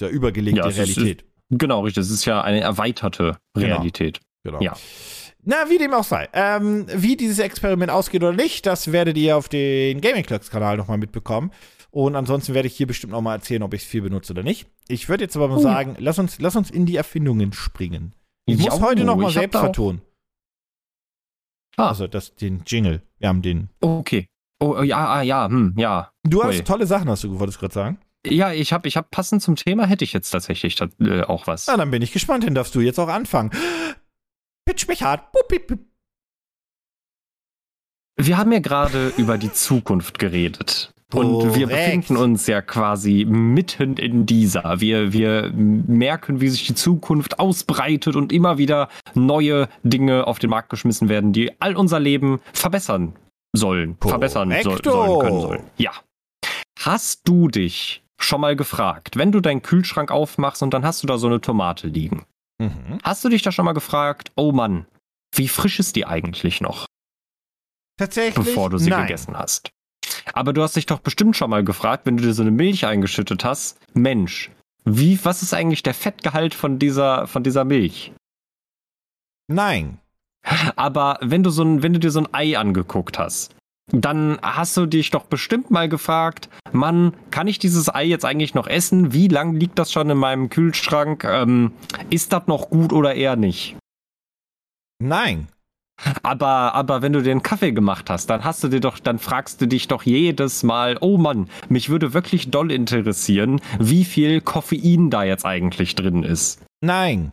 [0.00, 1.24] der übergelegte Ja, es ist- Realität.
[1.50, 2.02] Genau, richtig.
[2.02, 3.66] Es ist ja eine erweiterte Genau.
[3.66, 4.20] Realität.
[4.42, 4.60] Genau.
[4.62, 4.74] Ja.
[5.44, 6.28] Na, wie dem auch sei.
[6.32, 10.76] Ähm, wie dieses Experiment ausgeht oder nicht, das werdet ihr auf den Gaming Clerks Kanal
[10.76, 11.50] nochmal mitbekommen.
[11.90, 14.66] Und ansonsten werde ich hier bestimmt nochmal erzählen, ob ich es viel benutze oder nicht.
[14.88, 15.60] Ich würde jetzt aber mal Oh.
[15.62, 18.14] sagen, lass uns, lass uns in die Erfindungen springen.
[18.46, 20.00] Ich muss Ja, heute nochmal ich selbst vertonen.
[21.76, 21.88] Ah.
[21.88, 23.02] Also das, den Jingle.
[23.22, 23.68] Wir haben den.
[23.80, 24.26] Okay.
[24.58, 26.10] Oh, ja, ah, ja, hm, ja.
[26.24, 26.64] Du hast Ui.
[26.64, 27.98] tolle Sachen, hast du wolltest gerade sagen.
[28.26, 31.68] Ja, ich habe ich hab passend zum Thema hätte ich jetzt tatsächlich äh, auch was.
[31.68, 33.52] Na, dann bin ich gespannt, dann darfst du jetzt auch anfangen.
[34.64, 35.30] Pitch mich hart.
[35.30, 35.80] Bup, bip, bip.
[38.16, 40.92] Wir haben ja gerade über die Zukunft geredet.
[41.14, 41.68] Und wir Korrekt.
[41.68, 44.80] befinden uns ja quasi mitten in dieser.
[44.80, 50.50] Wir, wir merken, wie sich die Zukunft ausbreitet und immer wieder neue Dinge auf den
[50.50, 53.14] Markt geschmissen werden, die all unser Leben verbessern
[53.54, 53.96] sollen.
[54.00, 54.90] Verbessern soll, Korrekto.
[54.90, 55.62] sollen können sollen.
[55.76, 55.92] Ja.
[56.80, 61.06] Hast du dich schon mal gefragt, wenn du deinen Kühlschrank aufmachst und dann hast du
[61.06, 62.24] da so eine Tomate liegen,
[62.60, 62.98] Mhm.
[63.02, 64.86] hast du dich da schon mal gefragt, oh Mann,
[65.34, 66.86] wie frisch ist die eigentlich noch?
[67.98, 68.46] Tatsächlich.
[68.46, 69.06] bevor du sie nein.
[69.06, 69.70] gegessen hast.
[70.32, 72.86] Aber du hast dich doch bestimmt schon mal gefragt, wenn du dir so eine Milch
[72.86, 74.50] eingeschüttet hast, Mensch,
[74.84, 78.12] wie, was ist eigentlich der Fettgehalt von dieser, von dieser Milch?
[79.48, 79.98] Nein.
[80.76, 83.54] Aber wenn du so ein, wenn du dir so ein Ei angeguckt hast,
[83.92, 88.54] dann hast du dich doch bestimmt mal gefragt, Mann, kann ich dieses Ei jetzt eigentlich
[88.54, 89.12] noch essen?
[89.12, 91.24] Wie lang liegt das schon in meinem Kühlschrank?
[91.24, 91.72] Ähm,
[92.10, 93.76] ist das noch gut oder eher nicht?
[94.98, 95.48] Nein.
[96.22, 99.18] Aber, aber wenn du dir einen Kaffee gemacht hast, dann hast du dir doch, dann
[99.18, 104.40] fragst du dich doch jedes Mal, oh Mann, mich würde wirklich doll interessieren, wie viel
[104.40, 106.62] Koffein da jetzt eigentlich drin ist.
[106.80, 107.32] Nein.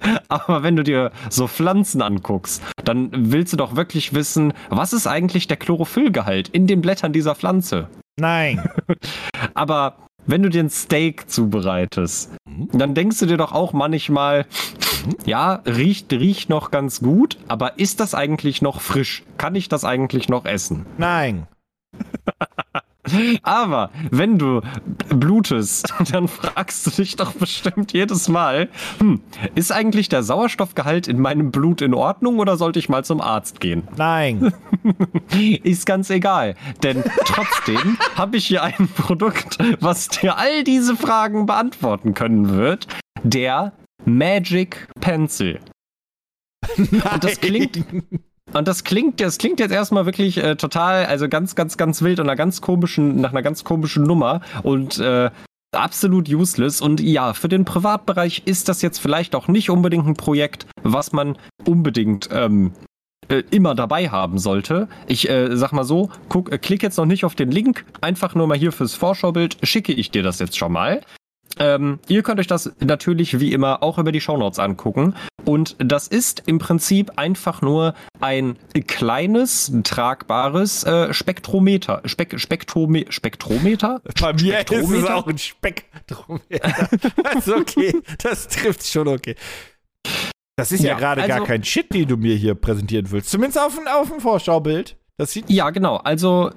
[0.28, 5.06] Aber wenn du dir so Pflanzen anguckst, dann willst du doch wirklich wissen, was ist
[5.06, 7.88] eigentlich der Chlorophyllgehalt in den Blättern dieser Pflanze?
[8.18, 8.62] Nein.
[9.54, 12.32] Aber wenn du dir ein Steak zubereitest,
[12.72, 14.46] dann denkst du dir doch auch manchmal,
[15.24, 19.22] ja, riecht, riecht noch ganz gut, aber ist das eigentlich noch frisch?
[19.38, 20.86] Kann ich das eigentlich noch essen?
[20.98, 21.46] Nein.
[23.42, 24.62] Aber wenn du
[25.08, 29.20] blutest, dann fragst du dich doch bestimmt jedes Mal, hm,
[29.54, 33.60] ist eigentlich der Sauerstoffgehalt in meinem Blut in Ordnung oder sollte ich mal zum Arzt
[33.60, 33.86] gehen?
[33.96, 34.52] Nein.
[35.62, 41.46] ist ganz egal, denn trotzdem habe ich hier ein Produkt, was dir all diese Fragen
[41.46, 42.88] beantworten können wird.
[43.22, 43.72] Der
[44.04, 45.60] Magic Pencil.
[46.78, 47.84] Und das klingt
[48.52, 52.20] und das klingt, das klingt jetzt erstmal wirklich äh, total, also ganz, ganz, ganz wild
[52.20, 55.30] und einer ganz komischen, nach einer ganz komischen Nummer und äh,
[55.72, 56.80] absolut useless.
[56.80, 61.12] Und ja, für den Privatbereich ist das jetzt vielleicht auch nicht unbedingt ein Projekt, was
[61.12, 62.72] man unbedingt ähm,
[63.28, 64.88] äh, immer dabei haben sollte.
[65.08, 68.34] Ich äh, sag mal so, guck, äh, klick jetzt noch nicht auf den Link, einfach
[68.34, 71.02] nur mal hier fürs Vorschaubild, schicke ich dir das jetzt schon mal.
[71.58, 75.14] Ähm, ihr könnt euch das natürlich wie immer auch über die Shownotes angucken.
[75.44, 82.02] Und das ist im Prinzip einfach nur ein kleines, tragbares äh, Spektrometer.
[82.04, 84.02] Spek Spektrome Spektrometer?
[84.20, 84.96] Bei mir Spektrometer?
[84.96, 86.88] ist es auch ein Spektrometer.
[87.22, 87.94] das ist okay.
[88.22, 89.36] Das trifft schon okay.
[90.56, 93.30] Das ist ja, ja gerade also, gar kein Shit, den du mir hier präsentieren willst.
[93.30, 94.96] Zumindest auf, auf dem Vorschaubild.
[95.16, 95.96] Das sieht ja, genau.
[95.98, 96.50] Also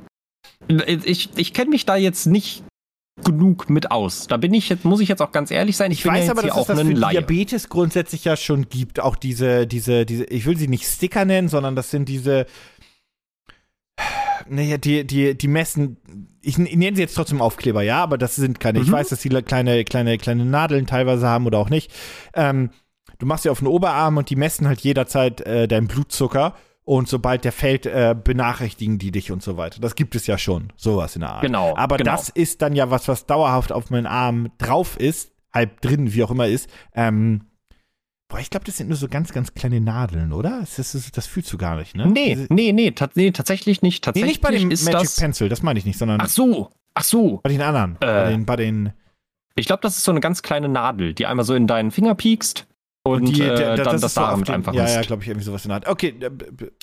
[0.67, 2.63] ich, ich kenne mich da jetzt nicht
[3.23, 4.27] genug mit aus.
[4.27, 5.91] Da bin ich jetzt, muss ich jetzt auch ganz ehrlich sein.
[5.91, 7.11] Ich, ich weiß ja aber, dass es das für Laie.
[7.11, 8.99] Diabetes grundsätzlich ja schon gibt.
[8.99, 12.45] Auch diese, diese, diese, ich will sie nicht Sticker nennen, sondern das sind diese,
[14.47, 15.97] naja, die, die, die messen,
[16.41, 18.85] ich, nenne sie jetzt trotzdem Aufkleber, ja, aber das sind keine, mhm.
[18.85, 21.91] ich weiß, dass die kleine, kleine, kleine Nadeln teilweise haben oder auch nicht.
[22.33, 22.71] Ähm,
[23.19, 26.55] du machst sie auf den Oberarm und die messen halt jederzeit äh, deinen Blutzucker
[26.89, 29.79] und sobald der fällt, äh, benachrichtigen die dich und so weiter.
[29.79, 31.43] Das gibt es ja schon, sowas in der Art.
[31.43, 31.77] Genau.
[31.77, 32.13] Aber genau.
[32.13, 36.23] das ist dann ja was, was dauerhaft auf meinen Arm drauf ist, halb drin, wie
[36.23, 36.67] auch immer ist.
[36.95, 37.41] Ähm,
[38.27, 40.61] boah, ich glaube, das sind nur so ganz, ganz kleine Nadeln, oder?
[40.61, 42.07] Das, das, das fühlst du gar nicht, ne?
[42.07, 44.03] Nee, Diese, nee, nee, nee, tatsächlich nicht.
[44.03, 46.19] Tatsächlich nee, nicht bei dem ist Magic das, Pencil, das meine ich nicht, sondern.
[46.19, 47.39] Ach so, ach so.
[47.43, 47.97] Bei den anderen.
[47.97, 48.93] Äh, bei den, bei den
[49.55, 52.15] ich glaube, das ist so eine ganz kleine Nadel, die einmal so in deinen Finger
[52.15, 52.65] piekst
[53.17, 55.45] und, die, der, der, äh, dann das, das so einfach Ja, ja, glaube ich, irgendwie
[55.45, 55.87] sowas in der Art.
[55.87, 56.29] Okay, äh,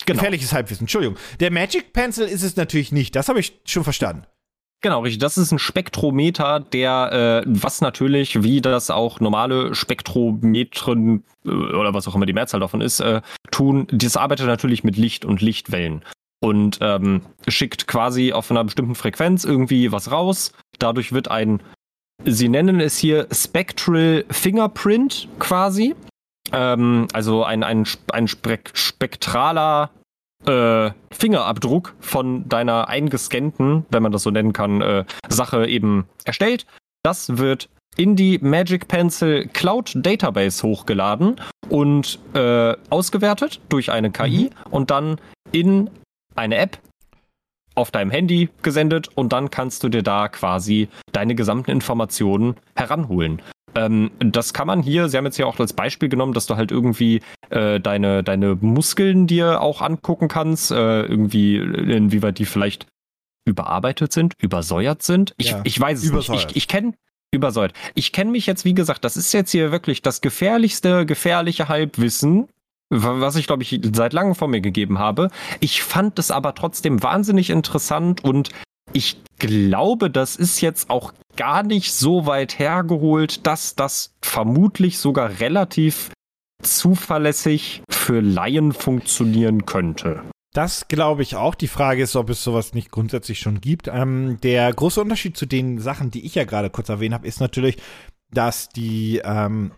[0.05, 0.57] gefährliches genau.
[0.57, 1.17] Halbwissen, Entschuldigung.
[1.41, 4.25] Der Magic Pencil ist es natürlich nicht, das habe ich schon verstanden.
[4.83, 5.21] Genau, richtig.
[5.21, 11.95] Das ist ein Spektrometer, der, äh, was natürlich, wie das auch normale Spektrometren äh, oder
[11.95, 15.41] was auch immer die Mehrzahl davon ist, äh, tun, das arbeitet natürlich mit Licht und
[15.41, 16.05] Lichtwellen
[16.41, 20.53] und ähm, schickt quasi auf einer bestimmten Frequenz irgendwie was raus.
[20.79, 21.63] Dadurch wird ein
[22.25, 25.95] Sie nennen es hier Spectral Fingerprint quasi.
[26.53, 29.91] Ähm, also ein, ein, ein spektraler
[30.45, 36.67] äh, Fingerabdruck von deiner eingescannten, wenn man das so nennen kann, äh, Sache eben erstellt.
[37.03, 41.37] Das wird in die Magic Pencil Cloud Database hochgeladen
[41.69, 44.73] und äh, ausgewertet durch eine KI mhm.
[44.73, 45.21] und dann
[45.53, 45.91] in
[46.35, 46.79] eine App
[47.75, 53.43] auf deinem Handy gesendet und dann kannst du dir da quasi deine gesamten Informationen heranholen.
[53.77, 56.57] Ähm, das kann man hier, Sie haben jetzt ja auch als Beispiel genommen, dass du
[56.57, 62.87] halt irgendwie äh, deine, deine Muskeln dir auch angucken kannst, äh, irgendwie, inwieweit die vielleicht
[63.45, 65.35] überarbeitet sind, übersäuert sind.
[65.37, 66.47] Ich, ja, ich weiß es übersäuert.
[66.47, 66.51] nicht.
[66.53, 66.95] Ich, ich kenne
[67.33, 67.73] übersäuert.
[67.95, 72.49] Ich kenne mich jetzt, wie gesagt, das ist jetzt hier wirklich das gefährlichste, gefährliche Halbwissen,
[72.89, 75.31] was ich glaube ich seit langem vor mir gegeben habe.
[75.61, 78.51] Ich fand es aber trotzdem wahnsinnig interessant und
[78.93, 85.41] ich glaube, das ist jetzt auch gar nicht so weit hergeholt, dass das vermutlich sogar
[85.41, 86.11] relativ
[86.63, 90.23] zuverlässig für Laien funktionieren könnte.
[90.55, 91.55] Das glaube ich auch.
[91.55, 93.89] Die Frage ist, ob es sowas nicht grundsätzlich schon gibt.
[93.89, 97.41] Ähm, der große Unterschied zu den Sachen, die ich ja gerade kurz erwähnt habe, ist
[97.41, 97.77] natürlich,
[98.33, 99.73] dass die ähm,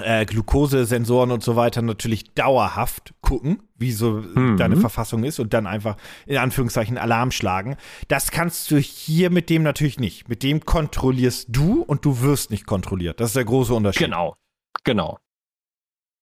[0.00, 4.56] äh, Glukosesensoren und so weiter natürlich dauerhaft gucken, wie so mhm.
[4.56, 7.76] deine Verfassung ist und dann einfach in Anführungszeichen Alarm schlagen.
[8.08, 10.28] Das kannst du hier mit dem natürlich nicht.
[10.28, 13.20] Mit dem kontrollierst du und du wirst nicht kontrolliert.
[13.20, 14.06] Das ist der große Unterschied.
[14.06, 14.36] Genau,
[14.84, 15.18] genau.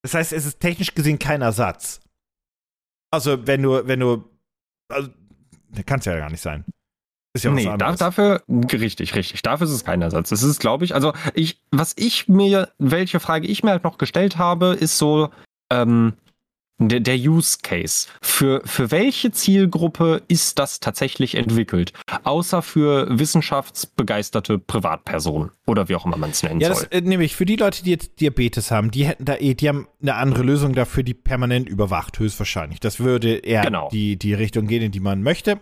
[0.02, 2.00] Das heißt, es ist technisch gesehen kein Ersatz.
[3.12, 4.24] Also, wenn du, wenn du,
[4.88, 5.10] also,
[5.86, 6.64] kann es ja gar nicht sein.
[7.32, 7.98] Ist ja was nee, anderes.
[7.98, 9.42] dafür, richtig, richtig.
[9.42, 10.30] Dafür ist es kein Ersatz.
[10.30, 13.98] Das ist, glaube ich, also ich, was ich mir, welche Frage ich mir halt noch
[13.98, 15.30] gestellt habe, ist so,
[15.70, 16.14] ähm,
[16.80, 18.08] der, der Use Case.
[18.22, 21.92] Für, für welche Zielgruppe ist das tatsächlich entwickelt?
[22.24, 26.88] Außer für wissenschaftsbegeisterte Privatpersonen oder wie auch immer man es nennen ja, soll.
[26.90, 29.68] Ja, äh, nämlich für die Leute, die jetzt Diabetes haben, die hätten da eh, die
[29.68, 32.80] haben eine andere Lösung dafür, die permanent überwacht, höchstwahrscheinlich.
[32.80, 33.88] Das würde eher genau.
[33.92, 35.60] die, die Richtung gehen, in die man möchte.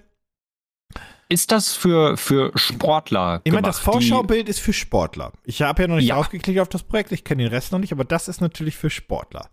[1.31, 3.43] Ist das für, für Sportler?
[3.45, 5.33] Ich meine, das Vorschaubild ist für Sportler.
[5.45, 6.17] Ich habe ja noch nicht ja.
[6.17, 8.89] aufgeklickt auf das Projekt, ich kenne den Rest noch nicht, aber das ist natürlich für
[8.89, 9.51] Sportler.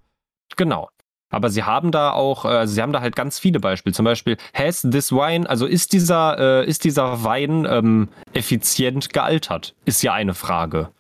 [0.56, 0.90] Genau.
[1.30, 3.94] Aber sie haben da auch, äh, sie haben da halt ganz viele Beispiele.
[3.94, 9.76] Zum Beispiel, has this wine, also ist dieser, äh, ist dieser Wein ähm, effizient gealtert?
[9.84, 10.92] Ist ja eine Frage.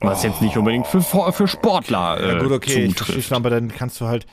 [0.00, 3.18] Was jetzt nicht unbedingt für, für Sportler äh, Ja gut, okay, ich, zutrifft.
[3.18, 4.26] ich, aber dann kannst du halt.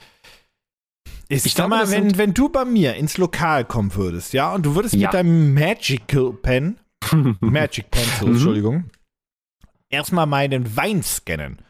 [1.31, 4.53] Ich, Ich sag glaube, mal, wenn, wenn du bei mir ins Lokal kommen würdest, ja,
[4.53, 5.07] und du würdest Ja.
[5.07, 6.79] mit deinem Magical Pen,
[7.39, 8.33] Magic Pencil, Mhm.
[8.33, 8.89] Entschuldigung,
[9.89, 11.61] erstmal meinen Wein scannen,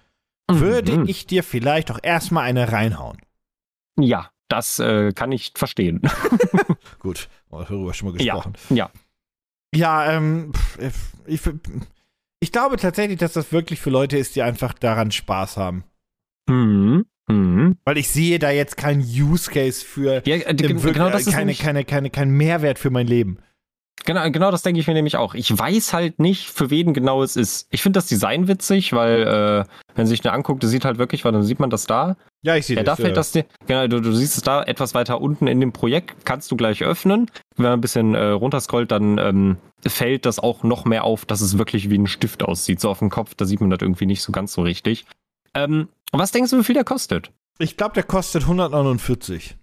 [0.49, 1.05] würde Mhm.
[1.07, 3.17] ich dir vielleicht auch erstmal eine reinhauen.
[3.99, 6.01] Ja, das äh, kann ich verstehen.
[6.99, 8.35] Gut, darüber schon mal Ja.
[8.35, 8.53] gesprochen.
[8.69, 8.89] ja.
[9.75, 11.41] Ja, ähm, pf, ich,
[12.39, 15.83] ich glaube tatsächlich, dass das wirklich für Leute ist, die einfach daran Spaß haben.
[16.49, 17.05] Mhm.
[17.29, 17.77] Mhm.
[17.85, 21.53] Weil ich sehe da jetzt keinen Use Case für Ja, äh, genau das ist keine,
[21.53, 23.37] keine, keine, kein Mehrwert für mein Leben.
[24.05, 25.35] genau, genau das denke ich mir nämlich auch.
[25.35, 27.67] Ich weiß halt nicht, für wen genau es ist.
[27.69, 29.21] Ich finde das Design witzig, weil,
[29.67, 32.15] äh, wenn sich den anguckt, das sieht halt wirklich, weil dann sieht man das da.
[32.41, 34.93] Ja, ich sehe Ja, da fällt das, dir- genau, du, du siehst es da etwas
[34.95, 37.29] weiter unten in dem Projekt, kannst du gleich öffnen.
[37.57, 41.41] Wenn man ein bisschen äh, runterscrollt, dann ähm, fällt das auch noch mehr auf, dass
[41.41, 42.79] es wirklich wie ein Stift aussieht.
[42.79, 45.05] So auf dem Kopf, da sieht man das irgendwie nicht so ganz so richtig.
[45.53, 47.31] Ähm, was denkst du, wie viel der kostet?
[47.57, 49.57] Ich glaube, der kostet 149.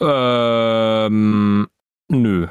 [0.00, 1.68] Ähm,
[2.08, 2.48] nö.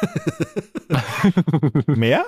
[1.86, 2.24] Mehr?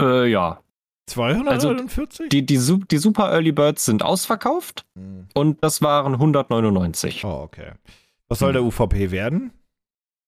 [0.00, 0.62] äh, ja.
[1.08, 2.28] 249?
[2.28, 5.26] Die, die, Su- die Super Early Birds sind ausverkauft Hm.
[5.34, 7.24] und das waren 199.
[7.24, 7.72] Oh, okay.
[8.28, 9.52] Was soll der UVP werden?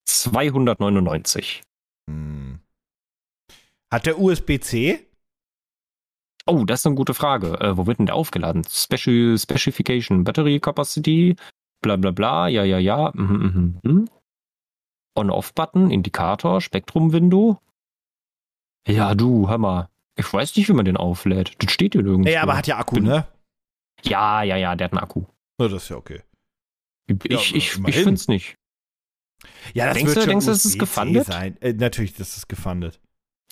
[0.06, 1.62] 299.
[2.10, 2.58] Hm.
[3.92, 5.06] Hat der USB-C?
[6.46, 7.58] Oh, das ist eine gute Frage.
[7.60, 8.64] Äh, wo wird denn der aufgeladen?
[8.68, 11.36] Special Specification, Battery Capacity,
[11.82, 13.12] bla bla bla, ja, ja, ja.
[13.14, 14.08] Mhm, mhm, mhm.
[15.16, 17.58] On-Off-Button, Indikator, Spektrum-Window.
[18.88, 19.88] Ja, du, mal.
[20.16, 21.54] Ich weiß nicht, wie man den auflädt.
[21.62, 22.28] Das steht hier nirgendwo.
[22.28, 23.26] Nee, aber hat ja Akku, Bin- ne?
[24.02, 25.24] Ja, ja, ja, der hat einen Akku.
[25.58, 26.22] Na, das ist ja okay.
[27.06, 28.56] Ich, Ja, ich, ich, ich finde es nicht.
[29.74, 31.26] Ja, das Denkst wird du- schon denkst du, das ist gefundet?
[31.26, 31.56] Sein.
[31.60, 33.00] Äh, natürlich, das ist gefundet.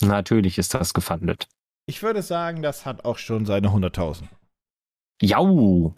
[0.00, 1.46] Natürlich ist das gefundet.
[1.86, 4.24] Ich würde sagen, das hat auch schon seine 100.000.
[5.22, 5.94] Jau.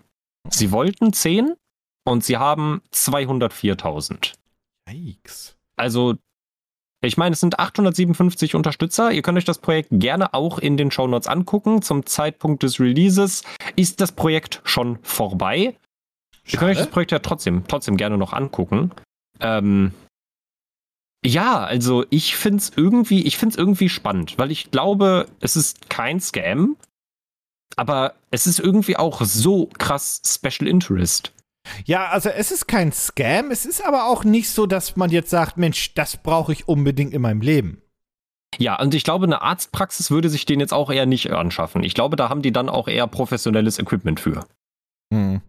[0.50, 1.54] Sie wollten 10
[2.04, 4.34] und sie haben 204.000.
[4.88, 5.56] Yikes.
[5.76, 6.16] Also,
[7.04, 9.12] ich meine, es sind 857 Unterstützer.
[9.12, 11.82] Ihr könnt euch das Projekt gerne auch in den Shownotes angucken.
[11.82, 13.42] Zum Zeitpunkt des Releases
[13.76, 15.76] ist das Projekt schon vorbei.
[16.46, 16.92] Ihr könnt euch das Schade.
[16.92, 18.92] Projekt ja trotzdem, trotzdem gerne noch angucken.
[19.40, 19.92] Ähm,
[21.24, 26.20] ja, also ich find's irgendwie, ich find's irgendwie spannend, weil ich glaube, es ist kein
[26.20, 26.76] Scam,
[27.76, 31.32] aber es ist irgendwie auch so krass Special Interest.
[31.84, 35.30] Ja, also es ist kein Scam, es ist aber auch nicht so, dass man jetzt
[35.30, 37.80] sagt, Mensch, das brauche ich unbedingt in meinem Leben.
[38.58, 41.84] Ja, und ich glaube, eine Arztpraxis würde sich den jetzt auch eher nicht anschaffen.
[41.84, 44.46] Ich glaube, da haben die dann auch eher professionelles Equipment für.
[45.12, 45.40] Hm.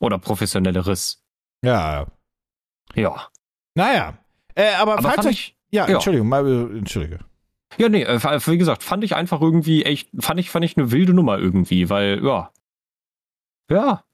[0.00, 1.22] Oder professionelleres.
[1.64, 2.06] Ja,
[2.94, 3.28] Ja.
[3.76, 4.18] naja.
[4.54, 5.94] Äh, aber, Aber falls fand euch, ich, ja, ja.
[5.94, 7.20] Entschuldigung, mal, äh, entschuldige.
[7.78, 10.90] ja, nee, äh, wie gesagt, fand ich einfach irgendwie echt, fand ich, fand ich eine
[10.90, 12.50] wilde Nummer irgendwie, weil, ja.
[13.70, 14.04] Ja.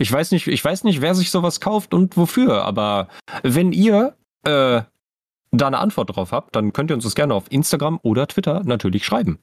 [0.00, 3.08] Ich weiß nicht, ich weiß nicht, wer sich sowas kauft und wofür, aber
[3.42, 4.82] wenn ihr, äh,
[5.50, 8.62] da eine Antwort drauf habt, dann könnt ihr uns das gerne auf Instagram oder Twitter
[8.64, 9.40] natürlich schreiben.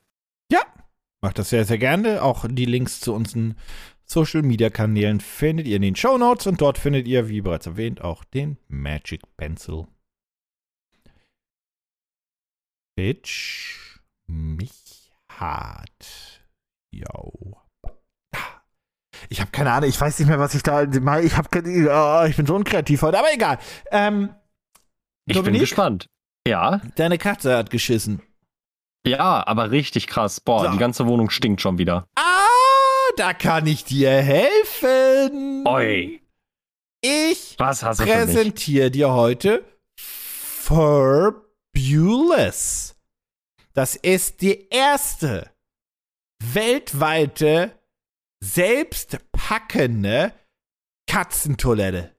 [1.26, 2.22] Macht das sehr, sehr gerne.
[2.22, 3.56] Auch die Links zu unseren
[4.06, 7.66] Social Media Kanälen findet ihr in den Show Notes und dort findet ihr, wie bereits
[7.66, 9.88] erwähnt, auch den Magic Pencil.
[12.96, 16.42] Bitch mich hart.
[16.92, 17.58] Yo.
[19.30, 20.84] Ich habe keine Ahnung, ich weiß nicht mehr, was ich da.
[20.84, 23.58] Ich habe oh, ich bin so unkreativ heute, aber egal.
[23.92, 24.34] Ähm,
[25.26, 25.62] Ich bin Dominik?
[25.62, 26.08] gespannt.
[26.48, 28.22] Ja, deine Katze hat geschissen.
[29.06, 30.40] ja, aber richtig krass.
[30.40, 30.72] Boah, So.
[30.72, 32.08] die ganze Wohnung stinkt schon wieder.
[32.16, 35.66] Ah, da kann ich dir helfen.
[35.68, 36.22] Oi,
[37.02, 39.64] Ich was hast du präsentiere dir heute
[41.76, 42.96] Fabulous.
[43.74, 45.52] Das ist die erste
[46.42, 47.78] weltweite
[48.42, 50.34] selbstpackende
[51.08, 52.16] Katzentoilette.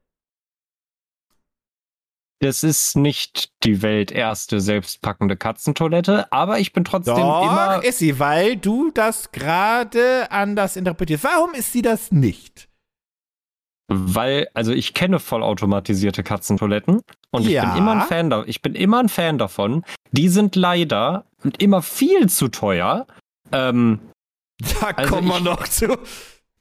[2.40, 7.82] Das ist nicht die welterste selbstpackende Katzentoilette, aber ich bin trotzdem Doch, immer.
[7.82, 11.24] ist sie, weil du das gerade anders interpretierst.
[11.24, 12.68] Warum ist sie das nicht?
[13.88, 17.62] Weil, also ich kenne vollautomatisierte Katzentoiletten und Ja.
[17.62, 19.84] ich bin immer ein Fan da, ich bin immer ein Fan davon.
[20.10, 21.24] Die sind leider
[21.58, 23.06] immer viel zu teuer.
[23.52, 24.00] Ähm,
[24.80, 25.98] Da Also kommen wir noch zu.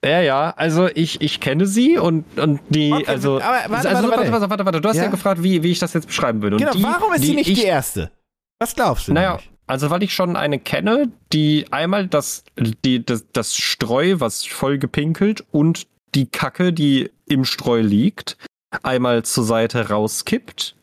[0.03, 3.37] ja, ja, also ich, ich kenne sie und, und die, Okay, also.
[3.41, 5.09] aber warte, also warte, warte, warte, warte, Du hast ja, Ja?
[5.09, 6.57] gefragt, wie, wie ich das jetzt beschreiben würde.
[6.57, 8.11] Und Genau, die, warum ist die sie nicht ich, die erste?
[8.59, 9.13] Was glaubst du?
[9.13, 9.49] Naja, nämlich?
[9.67, 12.43] Also, weil ich schon eine kenne, die einmal das,
[12.83, 18.37] die, das, das Streu, was voll gepinkelt und die Kacke, die im Streu liegt,
[18.83, 20.75] einmal zur Seite rauskippt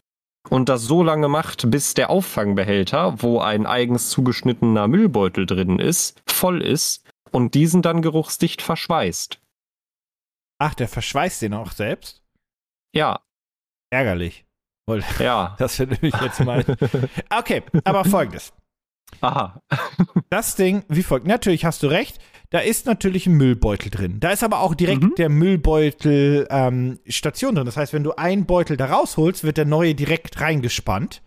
[0.48, 6.22] und das so lange macht, bis der Auffangbehälter, wo ein eigens zugeschnittener Müllbeutel drin ist,
[6.28, 9.40] voll ist und diesen dann geruchsdicht verschweißt.
[10.58, 12.22] Ach, der verschweißt den auch selbst?
[12.94, 13.20] Ja,
[13.92, 14.46] Ärgerlich.
[14.86, 15.54] Wohl, ja.
[15.58, 16.64] Das finde ich jetzt mal.
[17.30, 18.52] Okay, aber folgendes.
[19.20, 19.60] Aha.
[20.30, 21.26] Das Ding, wie folgt.
[21.26, 22.18] Natürlich hast du recht.
[22.52, 24.18] Da ist natürlich ein Müllbeutel drin.
[24.20, 25.14] Da ist aber auch direkt Mhm.
[25.16, 27.66] der Müllbeutel ähm, Station drin.
[27.66, 31.22] Das heißt, wenn du einen Beutel da rausholst, wird der neue direkt reingespannt.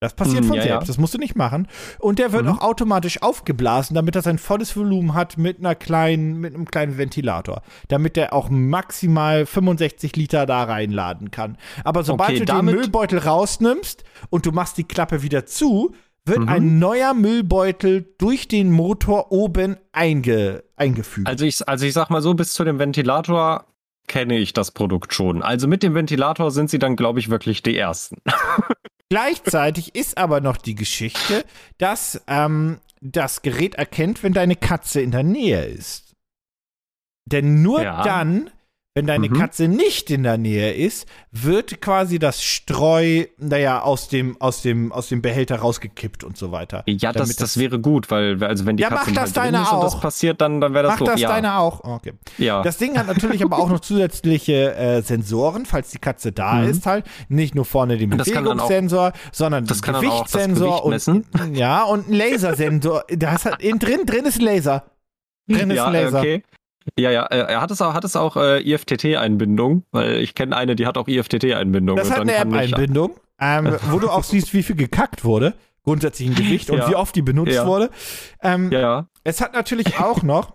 [0.00, 0.82] Das passiert Mm, von ja, selbst.
[0.82, 0.86] ja.
[0.88, 1.66] Das musst du nicht machen.
[1.98, 2.50] Und der wird Mhm.
[2.50, 6.98] auch automatisch aufgeblasen, damit er sein volles Volumen hat mit einer kleinen, mit einem kleinen
[6.98, 7.62] Ventilator.
[7.88, 11.56] Damit der auch maximal 65 Liter da reinladen kann.
[11.84, 15.94] Aber sobald Okay, du den Müllbeutel rausnimmst und du machst die Klappe wieder zu,
[16.26, 16.48] wird Mhm.
[16.48, 21.26] ein neuer Müllbeutel durch den Motor oben einge, eingefügt.
[21.28, 23.66] Also ich, also ich sag mal so, bis zu dem Ventilator
[24.06, 25.42] kenne ich das Produkt schon.
[25.42, 28.16] Also mit dem Ventilator sind sie dann, glaube ich, wirklich die ersten.
[29.10, 31.44] Gleichzeitig ist aber noch die Geschichte,
[31.78, 36.14] dass ähm, das Gerät erkennt, wenn deine Katze in der Nähe ist.
[37.26, 38.02] Denn nur Ja.
[38.02, 38.50] dann,
[38.96, 39.34] wenn deine Mhm.
[39.38, 44.92] Katze nicht in der Nähe ist, wird quasi das Streu, naja, aus dem, aus dem,
[44.92, 46.84] aus dem Behälter rausgekippt und so weiter.
[46.86, 49.36] Ja, das, Damit das wäre gut, weil also wenn die Ja, mach Katze das halt
[49.36, 50.00] deine ist und das auch.
[50.00, 51.08] passiert, dann, dann wäre das Macht doof.
[51.10, 51.28] das ja.
[51.28, 51.82] deine auch?
[51.82, 52.12] Okay.
[52.38, 52.62] ja.
[52.62, 56.68] Das Ding hat natürlich aber auch noch zusätzliche äh, Sensoren, falls die Katze da Mhm.
[56.70, 57.04] ist halt.
[57.28, 61.56] Nicht nur vorne den Das auch- Bewegungssensor, sondern das den auch das Gewichtssensor Gewicht und
[61.56, 63.02] ja und ein Lasersensor.
[63.08, 64.84] Da ist halt in, drin drin ist ein Laser.
[65.48, 66.20] Drin ist ja, ein Laser.
[66.20, 66.42] okay.
[66.98, 70.56] Ja, ja, äh, er hat es auch, hat es auch äh, IFTT-Einbindung, weil ich kenne
[70.56, 71.96] eine, die hat auch IFTT-Einbindung.
[71.96, 75.54] Das und hat eine App-Einbindung, ähm, wo du auch siehst, wie viel gekackt wurde.
[75.82, 76.88] Grundsätzlich ein Gewicht und Ja.
[76.90, 77.66] wie oft die benutzt Ja.
[77.66, 77.90] wurde.
[78.42, 79.06] Ähm, Ja.
[79.22, 80.54] Es hat natürlich auch noch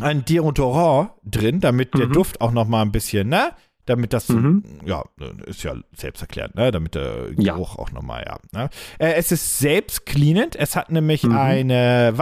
[0.00, 2.12] ein Deodorant drin, damit der Mhm.
[2.12, 3.50] Duft auch noch mal ein bisschen, ne?
[3.84, 4.62] Damit das, Mhm.
[4.86, 5.02] ja,
[5.46, 6.70] ist ja selbsterklärend, ne?
[6.70, 7.32] Damit der.
[7.34, 8.38] Geruch auch noch mal, ja.
[8.52, 8.70] Ne?
[8.98, 10.54] Äh, es ist selbst cleanend.
[10.56, 11.36] Es hat nämlich Mhm.
[11.36, 12.12] eine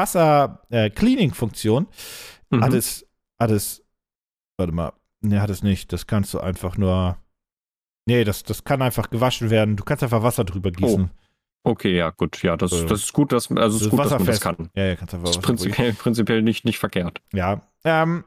[0.70, 1.86] Wasser-Cleaning-Funktion.
[2.50, 2.64] Mhm.
[2.64, 3.06] Hat es,
[3.40, 3.82] hat es,
[4.58, 5.92] warte mal, ne, hat es nicht.
[5.92, 7.16] Das kannst du einfach nur,
[8.06, 9.76] nee, das, das kann einfach gewaschen werden.
[9.76, 11.10] Du kannst einfach Wasser drüber gießen.
[11.62, 12.42] Okay, ja, gut.
[12.42, 14.42] Ja, das, das ist gut, dass, also es das ist gut, dass man das wasserfest.
[14.42, 14.70] kann.
[14.74, 17.20] Ja, ja, kannst einfach Das ist prinzipiell, prinzipiell nicht, nicht verkehrt.
[17.32, 17.60] Ja.
[17.84, 18.24] Ähm,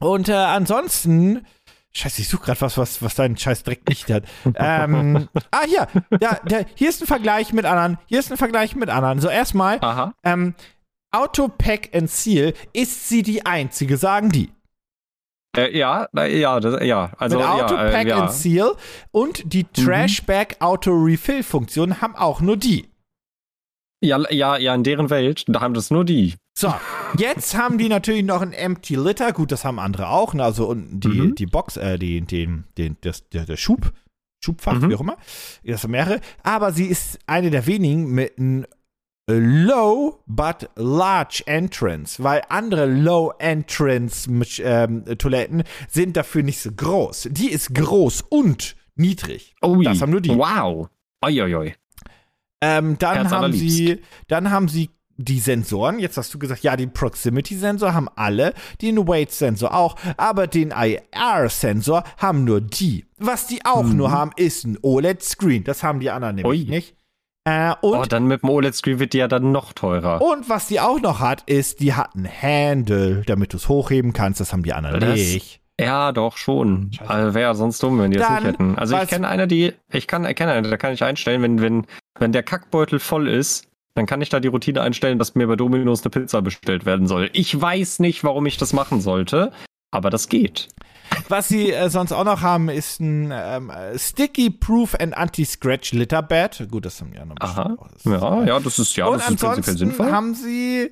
[0.00, 1.46] und äh, ansonsten,
[1.92, 4.24] scheiße, ich suche gerade was, was, was deinen Scheiß direkt nicht hat.
[4.54, 5.86] ähm, ah, hier,
[6.20, 7.98] ja, der, hier ist ein Vergleich mit anderen.
[8.06, 9.20] Hier ist ein Vergleich mit anderen.
[9.20, 10.14] So, erstmal, Aha.
[10.24, 10.54] ähm,
[11.12, 14.50] Auto Pack and Seal, ist sie die einzige, sagen die.
[15.56, 17.12] Äh, ja, na, ja, das, ja.
[17.18, 18.22] Also, mit Auto ja, Pack äh, ja.
[18.22, 18.76] and Seal
[19.10, 22.88] und die Trashback Auto Refill Funktion haben auch nur die.
[24.02, 26.34] ja, ja, ja, in deren Welt, da haben das nur die.
[26.58, 26.74] So,
[27.18, 29.32] jetzt haben die natürlich noch ein Empty Litter.
[29.32, 30.34] Gut, das haben andere auch.
[30.34, 30.42] Ne?
[30.44, 31.34] Also unten die, Mhm.
[31.34, 33.92] die Box, äh, die, den, den, das, der, der Schub,
[34.42, 34.90] Schubfach, Mhm.
[34.90, 35.16] wie auch immer.
[35.64, 36.20] Das sind mehrere.
[36.42, 38.66] Aber sie ist eine der wenigen mit einem
[39.28, 44.28] Low but large entrance, weil andere Low entrance
[44.62, 47.28] ähm, Toiletten sind dafür nicht so groß.
[47.32, 49.56] Die ist groß und niedrig.
[49.64, 49.84] Ui.
[49.84, 50.30] Das haben nur die.
[50.30, 50.88] Wow.
[51.24, 51.74] Uiuiui.
[52.60, 55.98] Ähm, dann Herz haben sie, dann haben sie die Sensoren.
[55.98, 62.04] Jetzt hast du gesagt, ja, den Proximity-Sensor haben alle, den Weight-Sensor auch, aber den IR-Sensor
[62.18, 63.06] haben nur die.
[63.18, 63.96] Was die auch Mhm.
[63.96, 65.64] nur haben, ist ein OLED-Screen.
[65.64, 66.70] Das haben die anderen nämlich Ui.
[66.70, 66.94] nicht.
[67.46, 70.20] Äh, Oh, und, dann mit dem OLED-Screen wird die ja dann noch teurer.
[70.20, 74.12] und was die auch noch hat, ist, die hat ein Handle, damit du es hochheben
[74.12, 74.40] kannst.
[74.40, 75.60] Das haben die anderen Das- nicht.
[75.78, 76.90] Ja, doch schon.
[77.06, 78.78] Also wäre ja sonst dumm, wenn die das Dann, nicht hätten.
[78.78, 81.60] Also ich kenne eine, die, ich kann, ich kenne eine, da kann ich einstellen, wenn,
[81.60, 81.86] wenn,
[82.18, 85.54] wenn der Kackbeutel voll ist, dann kann ich da die Routine einstellen, dass mir bei
[85.56, 87.28] Domino's eine Pizza bestellt werden soll.
[87.34, 89.52] Ich weiß nicht, warum ich das machen sollte,
[89.90, 90.68] aber das geht.
[91.28, 95.92] Was sie äh, sonst auch noch haben, ist ein ähm, äh, Sticky Proof and Anti-Scratch
[95.92, 96.66] Litter Bed.
[96.70, 97.76] Gut, das haben die anderen Aha.
[97.78, 97.88] auch.
[97.88, 100.10] Das ist- Ja, ja, das ist ja, und das ist prinzipiell sinnvoll.
[100.12, 100.90] haben sie.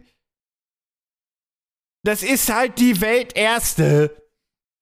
[2.04, 4.14] Das ist halt die Welterste.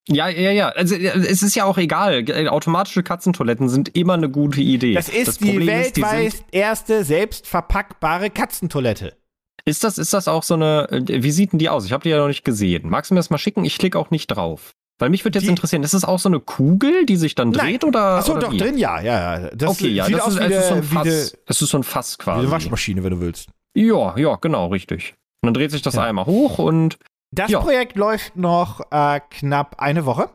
[0.08, 0.68] Ja, ja, ja.
[0.70, 2.24] Also es ist ja auch egal.
[2.48, 4.94] Automatische Katzentoiletten sind immer eine gute Idee.
[4.94, 9.16] Das ist ist, die weltweit erste selbstverpackbare Katzentoilette.
[9.64, 11.84] Ist das, ist das auch so eine, äh, wie sieht denn die aus?
[11.84, 12.88] Ich habe die ja noch nicht gesehen.
[12.90, 13.64] Magst du mir das mal schicken?
[13.64, 14.72] Ich klicke auch nicht drauf.
[14.98, 17.50] Weil mich würde jetzt Die- interessieren, ist das auch so eine Kugel, die sich dann
[17.50, 17.66] Nein.
[17.66, 18.00] dreht oder?
[18.18, 18.58] Achso, oder doch, wie?
[18.58, 19.50] drin ja, ja, ja.
[19.54, 21.10] Das okay, ja, sieht das aus ist, wie, es ist so eine, ein wie, eine,
[21.10, 21.38] Fass.
[21.46, 22.40] Es ist so ein Fass wie quasi.
[22.40, 23.48] eine Waschmaschine, wenn du willst.
[23.74, 25.14] Ja, ja, genau, richtig.
[25.42, 26.02] Und dann dreht sich das Ja.
[26.04, 26.98] einmal hoch und
[27.34, 27.60] Das Ja.
[27.60, 30.28] Projekt läuft noch äh, knapp eine Woche.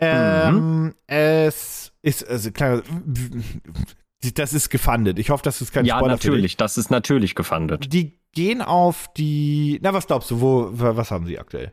[0.00, 0.54] Ähm,
[0.86, 0.94] Mhm.
[1.06, 2.82] Es ist, also klar,
[4.34, 5.18] Das ist gefundet.
[5.18, 6.56] Ich hoffe, das ist kein ja, Spoiler für natürlich.
[6.56, 7.92] Das ist natürlich gefundet.
[7.92, 9.78] Die gehen auf die.
[9.82, 10.40] Na, was glaubst du?
[10.40, 11.72] Wo, was haben sie aktuell?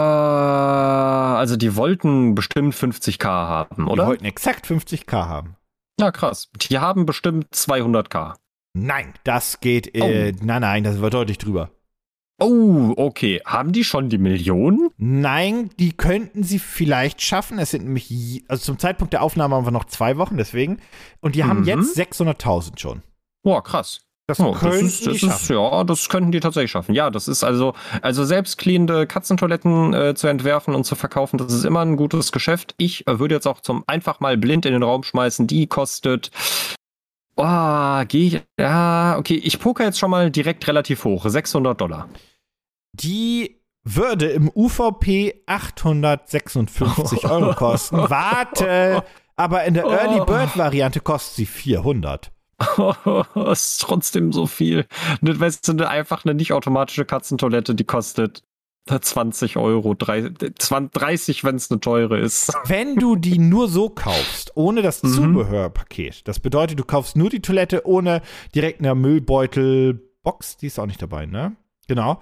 [0.00, 4.06] Ah, also die wollten bestimmt 50k haben, Die oder?
[4.06, 5.56] wollten exakt 50k haben.
[6.00, 6.48] Ja, krass.
[6.70, 8.34] Die haben bestimmt 200k.
[8.74, 9.94] Nein, das geht.
[9.94, 11.70] Äh, Nein, nein, das war deutlich drüber.
[12.40, 13.40] Oh, okay.
[13.44, 14.90] Haben die schon die Million?
[14.96, 17.58] Nein, die könnten sie vielleicht schaffen.
[17.58, 20.78] Es sind nämlich, also zum Zeitpunkt der Aufnahme haben wir noch zwei Wochen, deswegen.
[21.20, 21.66] Und die haben Mhm.
[21.66, 23.02] jetzt 600.000 schon.
[23.42, 24.00] Boah, krass.
[24.26, 25.56] Das Oh, das ist, die das ist, schaffen.
[25.56, 26.94] ja, das könnten die tatsächlich schaffen.
[26.94, 27.72] Ja, das ist also,
[28.02, 32.74] also selbstcleanende Katzentoiletten äh, zu entwerfen und zu verkaufen, das ist immer ein gutes Geschäft.
[32.76, 36.30] Ich äh, würde jetzt auch zum einfach mal blind in den Raum schmeißen, die kostet.
[37.36, 38.42] Oh, gehe ich.
[38.60, 41.24] Ja, okay, ich poker jetzt schon mal direkt relativ hoch.
[41.26, 42.10] 600 Dollar.
[42.92, 47.96] Die würde im UVP 856 Euro kosten.
[47.96, 49.04] Warte,
[49.36, 50.24] aber in der Early Oh.
[50.26, 52.30] Bird Variante kostet sie 400.
[52.58, 54.86] das ist trotzdem so viel.
[55.20, 58.42] Ne, Weißt du, einfach eine nicht automatische Katzentoilette, die kostet
[58.88, 62.50] 20 Euro, drei- 20 30, wenn es eine teure ist.
[62.64, 65.12] Wenn du die nur so kaufst, ohne das Mhm.
[65.12, 68.22] Zubehörpaket, das bedeutet, du kaufst nur die Toilette ohne
[68.54, 71.54] direkt eine Müllbeutelbox, die ist auch nicht dabei, ne?
[71.86, 72.20] Genau.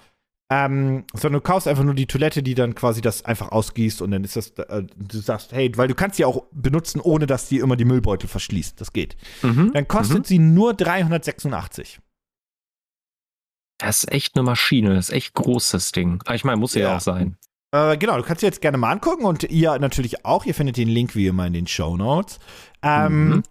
[0.49, 4.11] Ähm, sondern du kaufst einfach nur die Toilette, die dann quasi das einfach ausgießt und
[4.11, 7.49] dann ist das, äh, du sagst, hey, weil du kannst die auch benutzen, ohne dass
[7.49, 8.79] die immer die Müllbeutel verschließt.
[8.79, 9.17] Das geht.
[9.41, 9.71] Mhm.
[9.73, 11.99] Dann kostet sie nur 386.
[13.79, 16.21] Das ist echt eine Maschine, das ist echt groß, das Ding.
[16.25, 16.95] Aber ich meine, muss ja, Ja.
[16.97, 17.37] auch sein.
[17.73, 20.45] Äh, genau, du kannst dir jetzt gerne mal angucken und ihr natürlich auch.
[20.45, 22.39] Ihr findet den Link wie immer in den Show Notes.
[22.81, 23.43] Ähm, Mhm.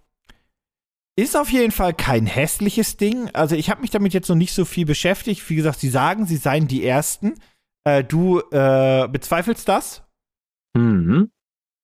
[1.19, 3.31] Ist auf jeden Fall kein hässliches Ding.
[3.33, 5.49] Also ich habe mich damit jetzt noch nicht so viel beschäftigt.
[5.49, 7.35] Wie gesagt, sie sagen, sie seien die Ersten.
[7.85, 10.03] Äh, du äh, bezweifelst das?
[10.77, 11.31] Mhm.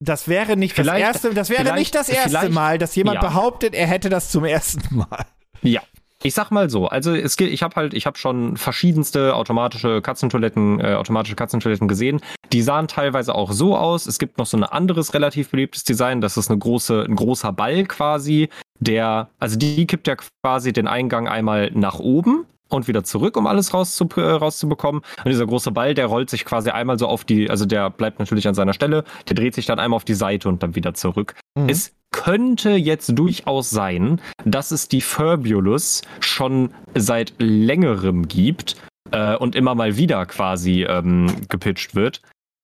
[0.01, 1.33] Das wäre nicht das Vielleicht- erste.
[1.33, 3.29] Das wäre nicht das erste Mal, dass jemand ja.
[3.29, 5.25] behauptet, er hätte das zum ersten Mal.
[5.63, 5.81] Ja.
[6.25, 10.01] Ich sag mal so, also es geht, ich habe halt, ich habe schon verschiedenste automatische
[10.01, 12.21] Katzentoiletten, äh, automatische Katzentoiletten gesehen.
[12.53, 14.07] Die sahen teilweise auch so aus.
[14.07, 16.21] Es gibt noch so ein anderes relativ beliebtes Design.
[16.21, 20.87] Das ist eine große, ein großer Ball quasi, der, also die kippt ja quasi den
[20.87, 22.47] Eingang einmal nach oben
[22.77, 25.03] und wieder zurück, um alles rauszu, äh, rauszubekommen.
[25.25, 28.19] Und dieser große Ball, der rollt sich quasi einmal so auf die, also der bleibt
[28.19, 30.95] natürlich an seiner Stelle, der dreht sich dann einmal auf die Seite und dann wieder
[30.95, 31.35] zurück.
[31.55, 31.69] Mhm.
[31.69, 38.77] Es könnte jetzt durchaus sein, dass es die Furbulus schon seit längerem gibt
[39.11, 42.21] äh, und immer mal wieder quasi ähm, gepitcht wird.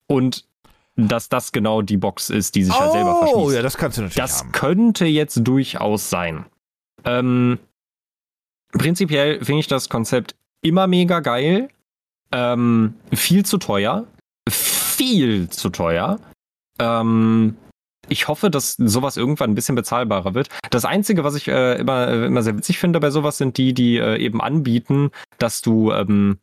[0.07, 0.45] Und
[0.97, 3.57] dass das genau die Box ist, die sich halt selber oh, verschließt.
[3.57, 4.53] ja, das kannst du natürlich Das haben.
[4.53, 6.45] könnte jetzt durchaus sein.
[7.05, 7.59] Ähm,
[8.73, 11.69] prinzipiell finde ich das Konzept immer mega geil.
[12.33, 14.07] Ähm, viel zu teuer.
[14.49, 16.19] Viel zu teuer.
[16.79, 17.57] Ähm,
[18.09, 20.49] ich hoffe, dass sowas irgendwann ein bisschen bezahlbarer wird.
[20.71, 23.97] Das Einzige, was ich äh, immer, immer sehr witzig finde bei sowas, sind die, die
[23.97, 26.39] äh, eben anbieten, dass du, ähm,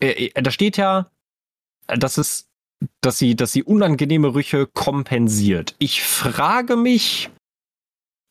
[0.00, 1.10] äh, äh, da steht ja,
[1.86, 2.48] dass es,
[3.00, 5.74] dass sie, dass sie unangenehme Rüche kompensiert.
[5.78, 7.30] Ich frage mich,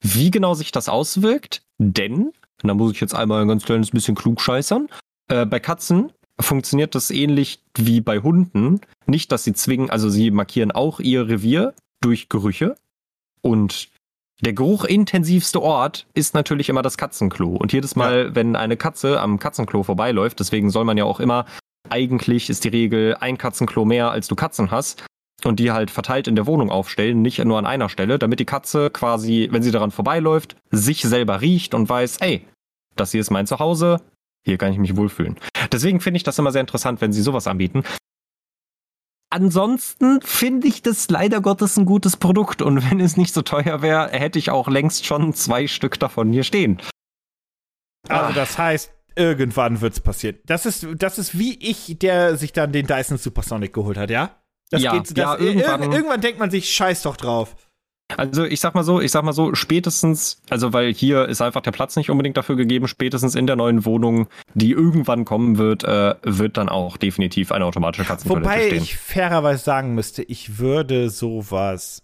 [0.01, 2.33] wie genau sich das auswirkt, denn,
[2.63, 4.87] und da muss ich jetzt einmal ein ganz kleines bisschen klugscheißern,
[5.27, 8.81] äh, bei Katzen funktioniert das ähnlich wie bei Hunden.
[9.05, 12.75] Nicht, dass sie zwingen, also sie markieren auch ihr Revier durch Gerüche.
[13.41, 13.89] Und
[14.41, 17.49] der geruchintensivste Ort ist natürlich immer das Katzenklo.
[17.49, 21.45] Und jedes Mal, wenn eine Katze am Katzenklo vorbeiläuft, deswegen soll man ja auch immer,
[21.89, 25.05] eigentlich ist die Regel ein Katzenklo mehr, als du Katzen hast.
[25.43, 28.45] Und die halt verteilt in der Wohnung aufstellen, nicht nur an einer Stelle, damit die
[28.45, 32.45] Katze quasi, wenn sie daran vorbeiläuft, sich selber riecht und weiß, ey,
[32.95, 34.01] das hier ist mein Zuhause,
[34.45, 35.37] hier kann ich mich wohlfühlen.
[35.71, 37.83] Deswegen finde ich das immer sehr interessant, wenn sie sowas anbieten.
[39.29, 43.81] Ansonsten finde ich das leider Gottes ein gutes Produkt und wenn es nicht so teuer
[43.81, 46.79] wäre, hätte ich auch längst schon zwei Stück davon hier stehen.
[48.07, 48.31] Also Ah.
[48.33, 50.37] das heißt, irgendwann wird's passieren.
[50.45, 54.39] Das ist, das ist wie ich, der sich dann den Dyson Supersonic geholt hat, ja?
[54.69, 57.55] Das Ja, geht, das, ja, irgendwann- irgendwann denkt man sich, scheiß doch drauf.
[58.17, 61.61] Also ich sag mal so, ich sag mal so, spätestens, also weil hier ist einfach
[61.61, 65.83] der Platz nicht unbedingt dafür gegeben, spätestens in der neuen Wohnung, die irgendwann kommen wird,
[65.83, 68.83] äh, wird dann auch definitiv eine automatische Katzentoilette Wobei stehen.
[68.83, 72.03] ich fairerweise sagen müsste, ich würde sowas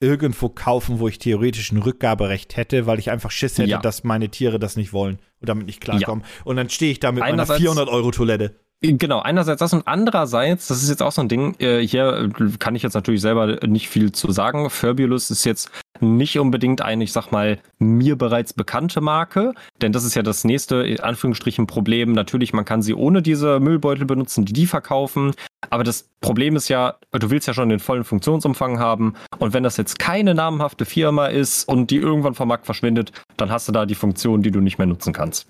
[0.00, 3.78] irgendwo kaufen, wo ich theoretisch ein Rückgaberecht hätte, weil ich einfach Schiss hätte, Ja.
[3.78, 6.24] dass meine Tiere das nicht wollen und damit nicht klarkommen.
[6.44, 8.56] Und dann stehe ich da mit meiner Einerseits- 400 Euro Toilette.
[8.84, 12.28] Genau, einerseits das und andererseits, das ist jetzt auch so ein Ding, äh, hier
[12.58, 14.68] kann ich jetzt natürlich selber nicht viel zu sagen.
[14.70, 15.70] Furbiulus ist jetzt
[16.00, 20.42] nicht unbedingt eine, ich sag mal, mir bereits bekannte Marke, denn das ist ja das
[20.42, 22.10] nächste, in Anführungsstrichen, Problem.
[22.10, 25.32] Natürlich, man kann sie ohne diese Müllbeutel benutzen, die die verkaufen,
[25.70, 29.62] aber das Problem ist ja, du willst ja schon den vollen Funktionsumfang haben und wenn
[29.62, 33.72] das jetzt keine namhafte Firma ist und die irgendwann vom Markt verschwindet, dann hast du
[33.72, 35.46] da die Funktion, die du nicht mehr nutzen kannst.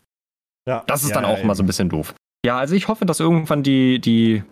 [0.69, 0.85] Ja.
[0.87, 2.15] Das ist ja, dann auch ja, immer so ein bisschen doof.
[2.45, 4.43] Ja, also ich hoffe, dass irgendwann die, die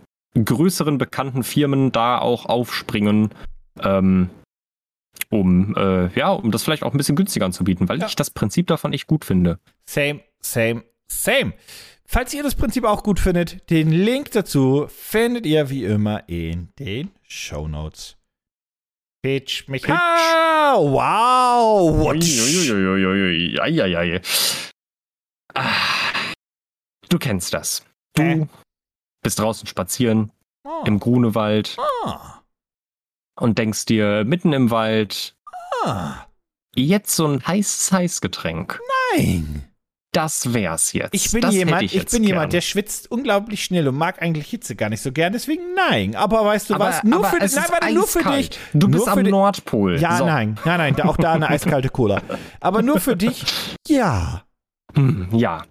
[0.42, 3.30] größeren bekannten Firmen da auch aufspringen,
[3.82, 4.30] ähm,
[5.28, 8.06] um, äh, ja, um das vielleicht auch ein bisschen günstiger anzubieten, weil Ja.
[8.06, 9.58] ich das Prinzip davon echt gut finde.
[9.86, 11.52] Same, same, same.
[12.06, 16.68] Falls ihr das Prinzip auch gut findet, den Link dazu findet ihr wie immer in
[16.78, 18.16] den Show Notes.
[19.22, 19.82] Pitch mich.
[19.82, 19.94] Pitch.
[19.94, 21.98] Ah, wow.
[22.00, 22.16] What?
[22.16, 24.20] Uiuiuiui, eieiei.
[25.54, 25.68] Ah,
[27.10, 27.84] Du kennst das.
[28.14, 28.46] Du Hä?
[29.22, 30.32] bist draußen spazieren
[30.64, 30.84] Oh.
[30.86, 32.40] im Grunewald Ah.
[33.38, 35.34] und denkst dir mitten im Wald,
[35.84, 36.26] Ah.
[36.76, 38.78] jetzt so ein heißes Heißgetränk.
[39.16, 39.64] Nein.
[40.12, 41.14] Das wär's jetzt.
[41.14, 42.24] Ich bin das jemand, ich, ich, bin gern.
[42.24, 46.16] jemand, der schwitzt unglaublich schnell und mag eigentlich Hitze gar nicht so gern, deswegen nein.
[46.16, 47.04] Aber weißt du aber, was?
[47.04, 48.50] Nur für nein, warte, nur für dich.
[48.72, 50.00] Du Nur bist für am Nordpol.
[50.00, 50.26] Ja, so.
[50.26, 52.22] nein, nein, nein, auch da eine eiskalte Cola.
[52.60, 53.44] Aber nur für dich.
[53.86, 54.42] Ja.
[54.94, 55.62] Hm, ja.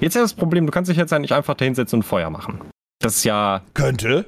[0.00, 2.60] Jetzt ist das Problem, du kannst dich jetzt ja nicht einfach dahinsetzen und Feuer machen.
[3.00, 3.62] Das ist ja.
[3.74, 4.24] Könnte.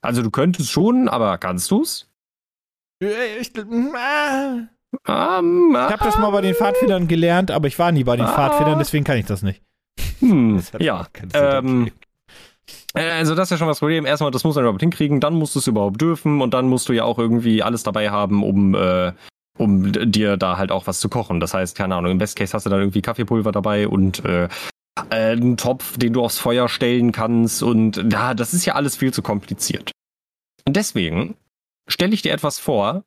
[0.00, 2.08] Also du könntest schon, aber kannst du's?
[3.02, 4.56] Äh, Ich, ah.
[5.06, 8.26] Ähm, Ich habe das mal bei den Pfadfindern gelernt, aber ich war nie bei den
[8.26, 8.32] Ah.
[8.32, 9.62] Pfadfindern, deswegen kann ich das nicht.
[10.20, 11.06] Hm, Das ja.
[11.34, 11.90] Ähm,
[12.94, 14.06] äh, also das ist ja schon das Problem.
[14.06, 16.88] Erstmal, das muss man überhaupt hinkriegen, dann musst du es überhaupt dürfen und dann musst
[16.88, 19.12] du ja auch irgendwie alles dabei haben, um, äh,
[19.58, 21.40] um dir da halt auch was zu kochen.
[21.40, 24.44] Das heißt, keine Ahnung, im Best Case hast du dann irgendwie Kaffeepulver dabei und äh,
[24.44, 24.48] äh,
[25.10, 29.12] einen Topf, den du aufs Feuer stellen kannst und ja, das ist ja alles viel
[29.12, 29.90] zu kompliziert.
[30.66, 31.36] Und deswegen
[31.88, 33.04] stelle ich dir etwas vor,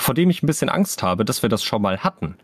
[0.00, 2.36] vor dem ich ein bisschen Angst habe, dass wir das schon mal hatten.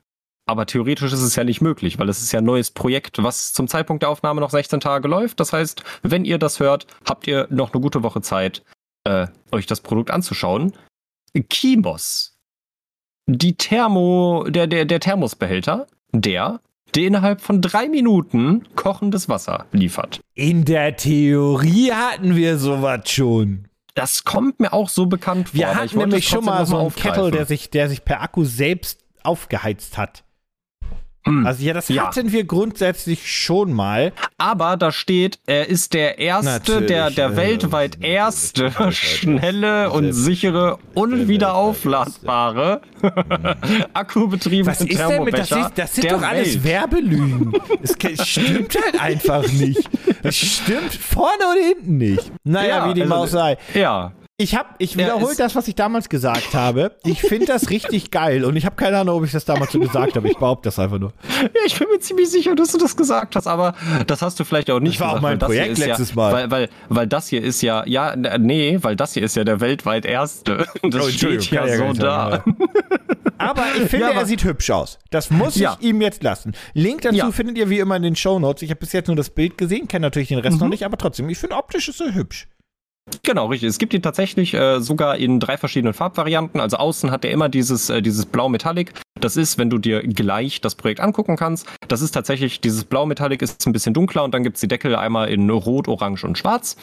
[0.46, 3.52] Aber theoretisch ist es ja nicht möglich, weil es ist ja ein neues Projekt, was
[3.52, 5.40] zum Zeitpunkt der Aufnahme noch 16 Tage läuft.
[5.40, 8.62] Das heißt, wenn ihr das hört, habt ihr noch eine gute Woche Zeit,
[9.04, 10.72] äh, euch das Produkt anzuschauen.
[11.50, 12.38] Kimos.
[13.26, 16.62] Die Thermo, der, der, der Thermosbehälter, der,
[16.94, 20.20] der innerhalb von drei Minuten kochendes Wasser liefert.
[20.34, 23.68] In der Theorie hatten wir sowas schon.
[23.94, 25.58] Das kommt mir auch so bekannt vor.
[25.58, 27.14] Wir hatten nämlich schon mal so einen aufgreifen.
[27.14, 30.22] Kettle, der sich, der sich per Akku selbst aufgeheizt hat.
[31.26, 31.44] Hm.
[31.46, 32.06] Also ja, das Ja.
[32.06, 34.12] hatten wir grundsätzlich schon mal.
[34.38, 40.12] Aber da steht, er ist der erste, Natürlich, der, der äh, weltweit erste, schnelle und
[40.12, 42.80] sichere und wieder aufladbare
[43.94, 45.50] akkubetriebene Was ist denn mit das?
[45.50, 46.64] Ist, das sind doch alles Welt.
[46.64, 47.52] Werbelügen.
[47.82, 49.88] Es stimmt halt einfach nicht.
[50.22, 52.32] Es stimmt vorne und hinten nicht.
[52.44, 53.58] Naja, Ja, wie die also- Maus sei.
[53.74, 56.92] Ja, Ich hab, ich Ja, wiederhole das, was ich damals gesagt habe.
[57.04, 59.80] Ich finde das richtig geil und ich habe keine Ahnung, ob ich das damals so
[59.80, 60.28] gesagt habe.
[60.28, 61.12] Ich behaupte das einfach nur.
[61.66, 63.74] ich bin mir ziemlich sicher, dass du das gesagt hast, aber
[64.06, 65.22] das hast du vielleicht auch nicht Das war auch gesagt.
[65.24, 66.32] mein das hier Projekt letztes ja, Mal.
[66.32, 69.58] Weil, weil, weil das hier ist ja, ja, nee, weil das hier ist ja der
[69.60, 70.68] weltweit erste.
[70.88, 72.44] Das Oh, steht ja ja so da.
[73.38, 75.00] Aber ich finde, Ja, aber- er sieht hübsch aus.
[75.10, 75.76] Das muss Ja.
[75.80, 76.52] ich ihm jetzt lassen.
[76.74, 77.32] Link dazu Ja.
[77.32, 78.62] findet ihr wie immer in den Shownotes.
[78.62, 80.60] Ich habe bis jetzt nur das Bild gesehen, kenne natürlich den Rest Mhm.
[80.62, 82.46] noch nicht, aber trotzdem, ich finde optisch ist er hübsch.
[83.22, 83.68] Genau, richtig.
[83.68, 86.60] Es gibt ihn tatsächlich äh, sogar in drei verschiedenen Farbvarianten.
[86.60, 88.92] Also außen hat er immer dieses, äh, dieses Blau-Metallic.
[89.20, 91.66] Das ist, wenn du dir gleich das Projekt angucken kannst.
[91.88, 95.28] Das ist tatsächlich, dieses Blau-Metallic ist ein bisschen dunkler und dann gibt's die Deckel einmal
[95.28, 96.76] in Rot, Orange und Schwarz.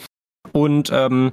[0.52, 1.32] Und ähm,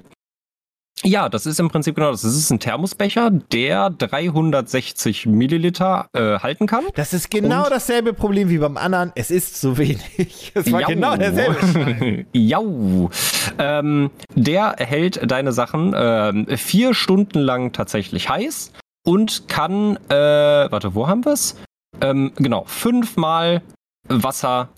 [1.03, 2.21] ja, das ist im Prinzip genau das.
[2.21, 6.85] Das ist ein Thermosbecher, der 360 Milliliter äh, halten kann.
[6.95, 9.11] Das ist genau dasselbe Problem wie beim anderen.
[9.15, 10.51] Es ist zu wenig.
[10.55, 10.87] Es war Jau.
[10.87, 12.25] genau derselbe.
[12.33, 13.09] Jau.
[13.57, 18.71] Ähm, der hält deine Sachen ähm, vier Stunden lang tatsächlich heiß
[19.05, 21.55] und kann, äh, warte, wo haben wir's?
[22.01, 23.61] Ähm, genau, fünfmal
[24.07, 24.69] Wasser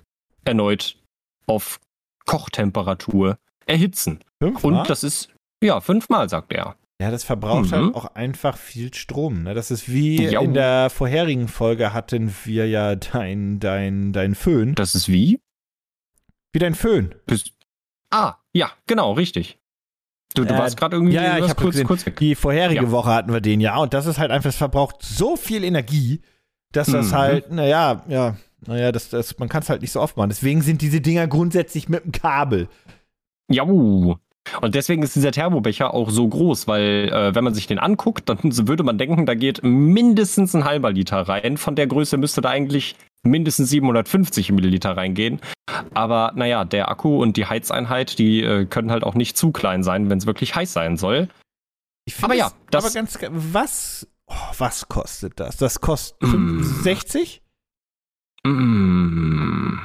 [0.44, 0.98] erneut
[1.48, 1.80] auf
[2.26, 4.20] Kochtemperatur erhitzen.
[4.42, 4.80] Fünfmal?
[4.80, 5.30] Und das ist,
[5.66, 6.76] ja, fünfmal, sagt er.
[7.02, 7.72] Ja, das verbraucht Mhm.
[7.72, 9.44] halt auch einfach viel Strom.
[9.44, 9.54] Ne?
[9.54, 10.42] Das ist wie Jau.
[10.44, 14.76] in der vorherigen Folge hatten wir ja dein, dein, dein Föhn.
[14.76, 15.42] Das ist wie?
[16.54, 17.14] Wie dein Föhn.
[17.26, 17.52] Bis,
[18.12, 19.60] ah, ja, genau, richtig.
[20.36, 22.16] Du, du Äh, warst gerade irgendwie Ja, ja, ich habe kurz, gesehen, kurz weg.
[22.18, 22.92] die vorherige Ja.
[22.92, 26.22] Woche hatten wir den ja und das ist halt einfach, es verbraucht so viel Energie,
[26.72, 27.16] dass das Mhm.
[27.16, 28.38] halt, naja, ja,
[28.68, 30.30] naja, das, das, man kann es halt nicht so oft machen.
[30.30, 32.68] Deswegen sind diese Dinger grundsätzlich mit dem Kabel.
[33.52, 34.18] Jau.
[34.62, 38.30] Und deswegen ist dieser Thermobecher auch so groß, weil äh, wenn man sich den anguckt,
[38.30, 41.58] dann würde man denken, da geht mindestens ein halber Liter rein.
[41.58, 45.42] Von der Größe müsste da eigentlich mindestens 750 Milliliter reingehen.
[45.96, 49.82] Aber naja, der Akku und die Heizeinheit, die äh, können halt auch nicht zu klein
[49.84, 51.28] sein, wenn es wirklich heiß sein soll.
[52.08, 55.58] Ich Aber ja, das- aber ganz, was, oh, was kostet das?
[55.58, 56.62] Das kostet Mm.
[56.62, 57.42] 60?
[58.46, 59.80] Mm,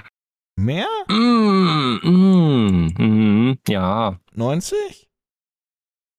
[0.61, 0.86] Mehr?
[1.08, 4.18] mm, mm, mm, ja.
[4.34, 5.08] 90?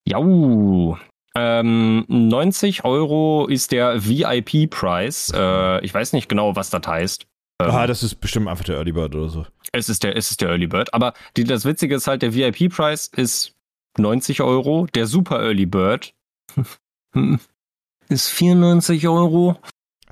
[0.08, 0.98] Jau.
[1.36, 5.32] Ähm, 90 Euro ist der VIP-Preis.
[5.34, 7.28] Äh, ich weiß nicht genau, was das heißt.
[7.62, 9.46] Ähm, Ah, das ist bestimmt einfach der Early Bird oder so.
[9.72, 10.92] es, ist der, es ist der Early Bird.
[10.94, 13.56] Aber die, das Witzige ist halt, der VIP-Preis ist
[14.00, 14.88] 90 Euro.
[14.96, 16.16] Der Super Early Bird
[18.10, 19.58] ist 94 Euro.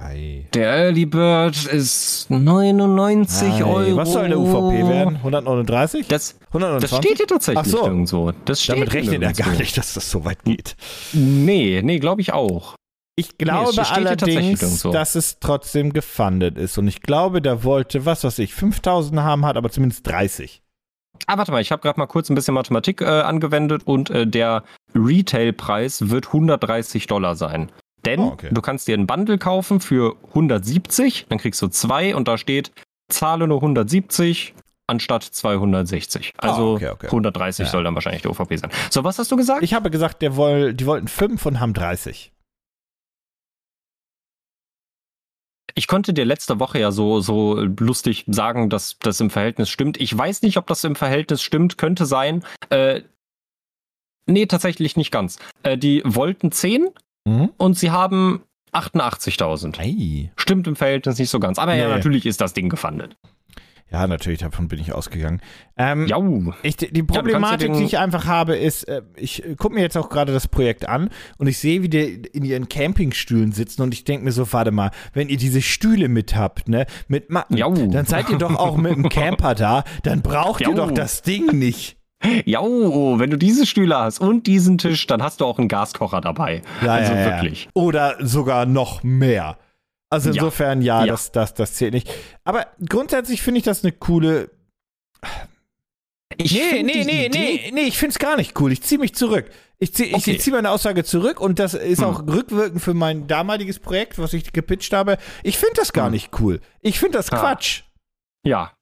[0.01, 0.45] Ei.
[0.53, 3.63] Der Early Bird ist 99 Ei.
[3.63, 3.97] Euro.
[3.97, 5.15] Was soll der UVP werden?
[5.17, 6.07] 139?
[6.07, 6.97] Das, das 129?
[6.97, 7.85] steht hier tatsächlich Ach so.
[7.85, 8.31] irgendwo.
[8.45, 10.75] Das steht Damit rechnet er gar nicht, dass das so weit geht.
[11.13, 12.75] Nee, nee, glaube ich auch.
[13.15, 16.77] Ich glaube tatsächlich allerdings, dass es trotzdem gefundet ist.
[16.77, 20.61] Und ich glaube, der wollte, was weiß ich, 5000 haben, hat aber zumindest 30.
[21.27, 24.25] Ah, warte mal, ich habe gerade mal kurz ein bisschen Mathematik äh, angewendet und äh,
[24.25, 24.63] der
[24.95, 27.69] Retailpreis wird 130 Dollar sein.
[28.05, 28.49] Denn Oh, okay.
[28.51, 32.71] du kannst dir einen Bundle kaufen für 170, dann kriegst du zwei und da steht,
[33.09, 34.53] zahle nur 170
[34.87, 36.33] anstatt 260.
[36.37, 37.05] Also Ah, okay, okay.
[37.07, 37.71] 130 Ja.
[37.71, 38.71] soll dann wahrscheinlich der OVP sein.
[38.89, 39.61] So, was hast du gesagt?
[39.63, 42.31] Ich habe gesagt, der woll, die wollten 5 und haben 30.
[45.75, 49.99] Ich konnte dir letzte Woche ja so, so lustig sagen, dass das im Verhältnis stimmt.
[50.01, 52.43] Ich weiß nicht, ob das im Verhältnis stimmt, könnte sein.
[52.69, 53.01] Äh,
[54.25, 55.37] nee, tatsächlich nicht ganz.
[55.63, 56.87] Äh, die wollten 10
[57.29, 57.49] Mhm.
[57.57, 58.41] und sie haben
[58.73, 59.79] 88.000.
[59.79, 60.31] Ei.
[60.35, 61.57] Stimmt im Verhältnis nicht so ganz.
[61.59, 61.95] Aber ja, Nee.
[61.95, 63.17] natürlich ist das Ding gefundet.
[63.91, 65.41] Ja, natürlich, davon bin ich ausgegangen.
[65.75, 66.53] Ähm, Jau.
[66.61, 69.97] Ich, die ja Problematik, den- die ich einfach habe, ist, äh, ich gucke mir jetzt
[69.97, 71.09] auch gerade das Projekt an
[71.39, 74.69] und ich sehe, wie die in ihren Campingstühlen sitzen und ich denke mir so, warte
[74.69, 77.73] mal, wenn ihr diese Stühle mit habt, ne, mit Matten, Jau.
[77.73, 80.75] dann seid ihr doch auch mit dem Camper da, dann braucht ihr Jau.
[80.75, 81.97] doch das Ding nicht.
[82.45, 86.19] Jau, wenn du diese Stühle hast und diesen Tisch, dann hast du auch einen Gaskocher
[86.21, 86.61] dabei.
[86.83, 87.25] Ja, also ja, ja.
[87.35, 87.69] wirklich.
[87.73, 89.57] Oder sogar noch mehr.
[90.09, 90.35] Also Ja.
[90.35, 91.11] insofern, ja, Ja.
[91.13, 92.09] Das, das, das zählt nicht.
[92.43, 94.49] Aber grundsätzlich finde ich das eine coole.
[96.37, 98.71] Ich Nee, nee, nee, Idee- nee, nee, ich finde es gar nicht cool.
[98.71, 99.49] Ich ziehe mich zurück.
[99.77, 100.37] Ich ziehe Okay.
[100.37, 102.05] zieh meine Aussage zurück und das ist Hm.
[102.07, 105.17] auch rückwirkend für mein damaliges Projekt, was ich gepitcht habe.
[105.43, 106.11] Ich finde das gar Hm.
[106.13, 106.59] nicht cool.
[106.81, 107.39] Ich finde das Ah.
[107.39, 107.83] Quatsch.
[108.45, 108.73] Ja.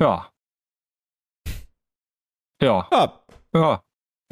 [0.00, 0.29] Ja.
[2.62, 2.86] Ja.
[2.92, 3.20] Ja,
[3.54, 3.74] Ja.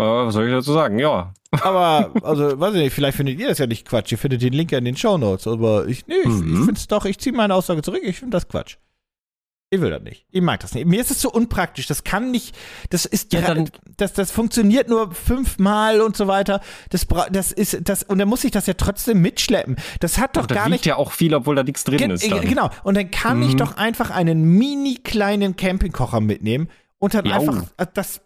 [0.00, 0.98] Äh, was soll ich dazu sagen?
[0.98, 1.32] Ja.
[1.50, 4.12] aber, also, weiß ich nicht, vielleicht findet ihr das ja nicht Quatsch.
[4.12, 5.46] Ihr findet den Link ja in den Shownotes.
[5.48, 6.52] Aber ich, nee, ich, Mhm.
[6.52, 8.00] ich finde es doch, ich ziehe meine Aussage zurück.
[8.04, 8.76] Ich finde das Quatsch.
[9.70, 10.24] Ich will das nicht.
[10.30, 10.86] Ich mag das nicht.
[10.86, 11.86] Mir ist es so unpraktisch.
[11.88, 12.56] Das kann nicht,
[12.88, 13.68] das ist, Ja, dann-
[13.98, 16.60] das, das funktioniert nur fünfmal und so weiter.
[16.90, 19.76] Das, das ist, das, und dann muss ich das ja trotzdem mitschleppen.
[20.00, 20.86] Das hat doch da gar wiegt nicht.
[20.86, 22.30] ja auch viel, obwohl da nichts drin Gen- ist.
[22.30, 22.40] Dann.
[22.48, 22.70] Genau.
[22.82, 23.58] Und dann kann ich Mhm.
[23.58, 27.40] doch einfach einen mini kleinen Campingkocher mitnehmen und dann Jau.
[27.40, 28.20] einfach, äh, das,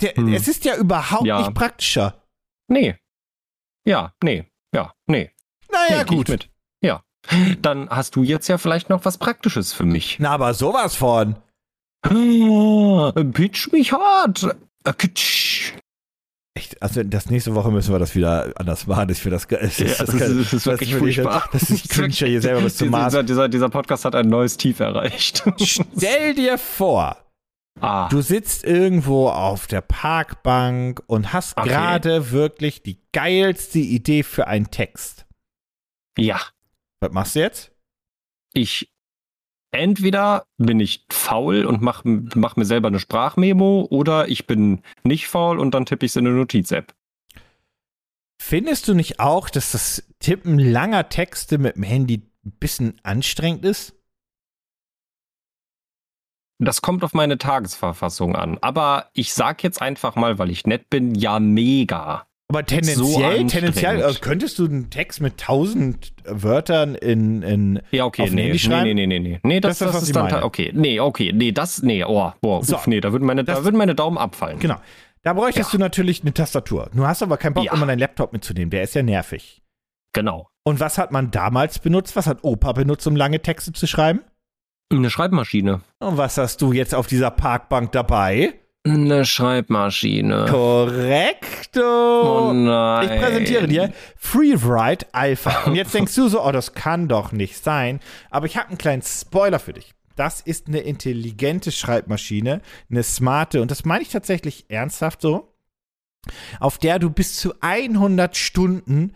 [0.00, 0.32] der, Hm.
[0.34, 1.38] es ist ja überhaupt Ja.
[1.40, 2.22] nicht praktischer.
[2.68, 2.96] Nee.
[3.86, 4.46] Ja, nee.
[4.74, 5.30] Ja, nee.
[5.70, 6.28] Naja, nee, gut.
[6.28, 6.50] mit.
[6.82, 7.02] Ja.
[7.60, 10.18] Dann hast du jetzt ja vielleicht noch was Praktisches für mich.
[10.20, 11.36] Na, aber sowas von.
[12.02, 14.44] Ah, Pitch mich hart.
[14.84, 14.92] Äh.
[16.54, 19.10] Echt, also das nächste Woche müssen wir das wieder anders machen.
[19.10, 19.46] Ich das.
[19.48, 21.48] Das, Ja, das, das, das, ist, das ist wirklich ich- furchtbar.
[21.52, 23.12] Das ist cringe hier selber bis zum Maß.
[23.12, 25.42] dieser, dieser, dieser Podcast hat ein neues Tief erreicht.
[25.58, 27.16] Stell dir vor,
[27.80, 31.68] ah, du sitzt irgendwo auf der Parkbank und hast Okay.
[31.68, 35.26] gerade wirklich die geilste Idee für einen Text.
[36.18, 36.40] ja.
[37.00, 37.72] Was machst du jetzt?
[38.54, 38.90] Ich
[39.70, 45.28] entweder bin ich faul und mach, mach mir selber eine Sprachmemo oder ich bin nicht
[45.28, 46.94] faul und dann tippe ich es in eine Notiz-App.
[48.40, 53.64] Findest du nicht auch, dass das Tippen langer Texte mit dem Handy ein bisschen anstrengend
[53.66, 53.94] ist?
[56.58, 58.58] Das kommt auf meine Tagesverfassung an.
[58.62, 62.26] Aber ich sag jetzt einfach mal, weil ich nett bin, ja mega.
[62.48, 63.50] Aber So tendenziell, anstrengend.
[63.50, 68.58] tendenziell, also könntest du einen Text mit tausend Wörtern in, in Ja, okay, nee, nee,
[68.58, 68.84] schreiben?
[68.84, 69.40] nee, nee, nee, nee.
[69.42, 72.04] Nee, das, Das ist das, das, was ist dann, okay, nee, okay, nee, das, nee,
[72.04, 72.76] oh, boah, So.
[72.76, 74.60] uff, nee, da würden meine, Das- da würden meine Daumen abfallen.
[74.60, 74.76] Genau.
[75.24, 75.76] Da bräuchtest Ja.
[75.78, 76.88] du natürlich eine Tastatur.
[76.94, 77.74] Du hast aber keinen Bock, Ja.
[77.74, 78.70] immer deinen Laptop mitzunehmen.
[78.70, 79.60] Der ist ja nervig.
[80.12, 80.48] Genau.
[80.62, 82.14] Und was hat man damals benutzt?
[82.14, 84.20] Was hat Opa benutzt, um lange Texte zu schreiben?
[84.92, 85.80] Eine Schreibmaschine.
[85.98, 88.54] Und was hast du jetzt auf dieser Parkbank dabei?
[88.84, 90.46] Eine Schreibmaschine.
[90.48, 91.80] Korrekto.
[92.50, 93.10] Oh nein.
[93.10, 95.64] ich präsentiere dir FreeWrite Alpha.
[95.64, 97.98] Und jetzt denkst du so, oh, das kann doch nicht sein.
[98.30, 99.92] Aber ich habe einen kleinen Spoiler für dich.
[100.14, 105.52] Das ist eine intelligente Schreibmaschine, eine smarte, und das meine ich tatsächlich ernsthaft so,
[106.58, 109.14] auf der du bis zu 100 Stunden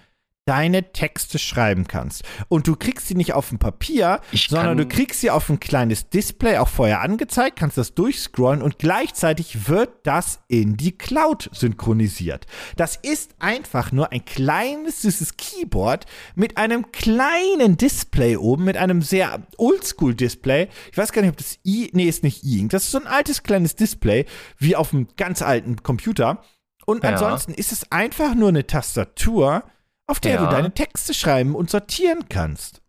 [0.51, 2.25] deine Texte schreiben kannst.
[2.49, 5.61] Und du kriegst sie nicht auf dem Papier, Ich sondern du kriegst sie auf ein
[5.61, 11.49] kleines Display auch vorher angezeigt, kannst das durchscrollen und gleichzeitig wird das in die Cloud
[11.53, 12.49] synchronisiert.
[12.75, 19.03] Das ist einfach nur ein kleines, süßes Keyboard mit einem kleinen Display oben, mit einem
[19.03, 20.67] sehr Oldschool-Display.
[20.91, 22.71] Ich weiß gar nicht, ob das i, nee, ist nicht i-Ink.
[22.73, 24.27] Das ist so ein altes kleines Display,
[24.59, 26.43] wie auf einem ganz alten Computer.
[26.87, 27.11] Und Ja.
[27.11, 29.63] ansonsten ist es einfach nur eine Tastatur,
[30.11, 30.45] auf der Ja.
[30.45, 32.83] du deine Texte schreiben und sortieren kannst.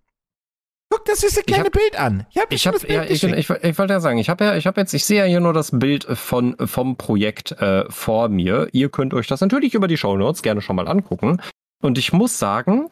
[0.90, 2.26] Guck das süße kleine hab- Bild an.
[2.32, 4.68] Ich habe Ich habe ja, ich, ich, ich wollte ja sagen, ich habe ja, ich
[4.68, 8.68] habe jetzt, ich sehe ja hier nur das Bild von vom Projekt äh, vor mir.
[8.74, 11.42] Ihr könnt euch das natürlich über die Shownotes gerne schon mal angucken.
[11.82, 12.90] Und ich muss sagen,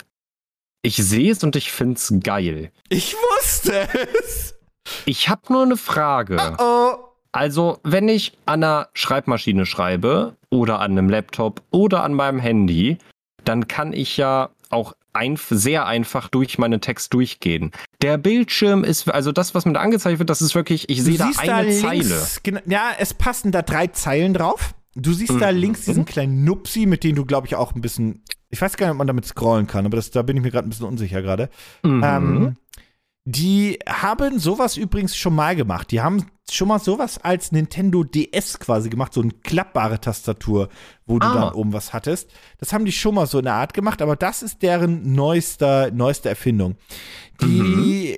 [0.82, 2.72] ich sehe es und ich find's geil.
[2.88, 4.56] ich wusste es.
[5.06, 6.56] Ich habe nur eine Frage.
[6.58, 6.94] Oh.
[7.34, 12.98] Also, wenn ich an einer Schreibmaschine schreibe oder an einem Laptop oder an meinem Handy,
[13.46, 17.72] dann kann ich ja auch einf sehr einfach durch meinen Text durchgehen.
[18.02, 21.18] Der Bildschirm ist, also das, was mir da angezeigt wird, das ist wirklich, ich sehe
[21.18, 22.04] da eine da Zeile.
[22.04, 24.76] links, gena- ja, es passen da drei Zeilen drauf.
[24.96, 25.58] Du siehst da Mhm.
[25.58, 28.22] links diesen kleinen Nupsi, mit dem du, glaube ich, auch ein bisschen.
[28.52, 30.52] Ich weiß gar nicht, ob man damit scrollen kann, aber das, da bin ich mir
[30.52, 31.50] gerade ein bisschen unsicher gerade.
[31.84, 32.04] Mhm.
[32.04, 32.56] Ähm,
[33.26, 35.92] die haben sowas übrigens schon mal gemacht.
[35.92, 40.70] Die haben schon mal sowas als Nintendo DS quasi gemacht, so eine klappbare Tastatur,
[41.06, 41.34] wo du Ah.
[41.34, 42.32] dann oben was hattest.
[42.58, 45.92] Das haben die schon mal so in der Art gemacht, aber das ist deren neuester,
[45.92, 46.76] neueste Erfindung.
[47.42, 48.18] Die,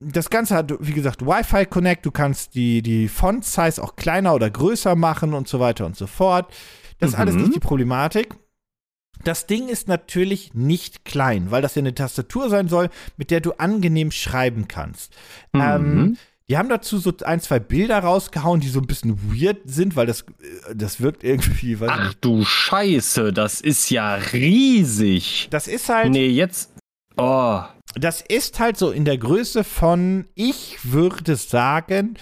[0.00, 4.48] das Ganze hat, wie gesagt, Wi-Fi Connect, du kannst die, die Font-Size auch kleiner oder
[4.48, 6.50] größer machen und so weiter und so fort.
[7.00, 7.42] Das ist alles Mhm.
[7.42, 8.34] nicht die Problematik.
[9.24, 13.40] Das Ding ist natürlich nicht klein, weil das ja eine Tastatur sein soll, mit der
[13.40, 15.12] du angenehm schreiben kannst.
[15.52, 15.60] Mhm.
[15.60, 16.16] Ähm,
[16.48, 20.06] die haben dazu so ein, zwei Bilder rausgehauen, die so ein bisschen weird sind, weil
[20.06, 22.24] das, äh, das wirkt irgendwie, Ach nicht.
[22.24, 25.48] du Scheiße, das ist ja riesig.
[25.50, 26.70] Das ist halt, Nee, jetzt.
[27.16, 27.60] Oh.
[27.96, 32.14] das ist halt so in der Größe von, ich würde sagen,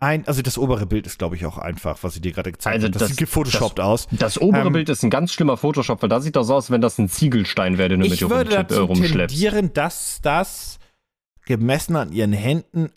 [0.00, 2.74] ein, also das obere Bild ist, glaube ich, auch einfach, was ich dir gerade gezeigt
[2.74, 2.92] Also habe.
[2.92, 4.06] Das, das- sieht gefotoshoppt aus.
[4.12, 6.66] Das obere Ähm, Bild ist ein ganz schlimmer Photoshop, weil da sieht das so aus,
[6.66, 9.34] als wenn das ein Ziegelstein wäre, den du mit dir würde rumschlepp- äh, dazu rumschleppst.
[9.36, 10.78] tendieren, dass das
[11.46, 12.90] gemessen an ihren Händen,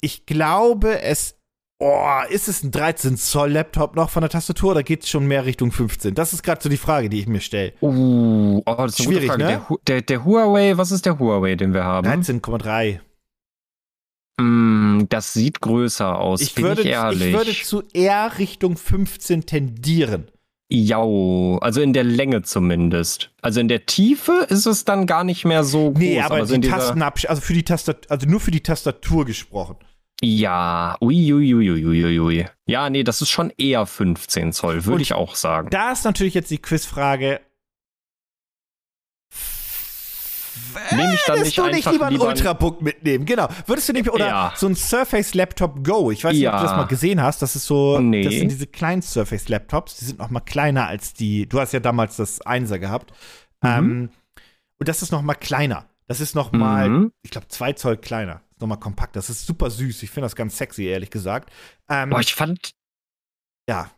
[0.00, 1.36] ich glaube, es,
[1.80, 5.26] oh, ist es ein 13 Zoll Laptop noch von der Tastatur oder geht es schon
[5.26, 6.14] mehr Richtung 15?
[6.14, 7.74] Das ist gerade so die Frage, die ich mir stelle.
[7.82, 9.44] Uh, oh, das ist eine Schwierig, gute Frage.
[9.44, 9.66] ne?
[9.86, 12.08] Der, der, der Huawei, was ist der Huawei, den wir haben?
[12.08, 13.00] 13,3.
[14.38, 17.28] Mm, das sieht größer aus, Ich bin würde, ich ehrlich.
[17.28, 20.28] ich würde zu eher Richtung 15 tendieren.
[20.74, 23.30] Jau, also in der Länge zumindest.
[23.42, 25.98] Also in der Tiefe ist es dann gar nicht mehr so groß.
[25.98, 29.26] Nee, aber, so in die Tastenabsch also für die Tastatur, also nur für die Tastatur
[29.26, 29.76] gesprochen.
[30.22, 32.46] Ja, uiuiuiuiui.
[32.66, 35.68] Ja, nee, das ist schon eher 15 Zoll, würde ich auch sagen.
[35.70, 37.40] Da ist natürlich jetzt die Quizfrage.
[40.90, 43.24] Nehme ich dann Würdest nicht du nicht lieber einen Ultrabook mitnehmen?
[43.26, 43.48] Genau.
[43.66, 44.52] Würdest du nicht, oder Ja.
[44.56, 46.10] so ein Surface Laptop Go.
[46.10, 46.62] Ich weiß nicht, ob du Ja.
[46.62, 47.42] das mal gesehen hast.
[47.42, 48.22] Das ist so, Nee.
[48.24, 49.96] das sind diese kleinen Surface Laptops.
[49.96, 53.12] Die sind noch mal kleiner als die, du hast ja damals das Einser gehabt.
[53.62, 53.68] Mhm.
[53.70, 54.10] Ähm,
[54.78, 55.86] und das ist noch mal kleiner.
[56.08, 57.12] Das ist noch mal, Mhm.
[57.22, 58.42] ich glaube, zwei Zoll kleiner.
[58.60, 59.16] Noch mal kompakt.
[59.16, 60.02] Das ist super süß.
[60.02, 61.50] Ich finde das ganz sexy, ehrlich gesagt.
[61.88, 62.72] Ähm, Boah, ich fand,
[63.68, 63.90] ja.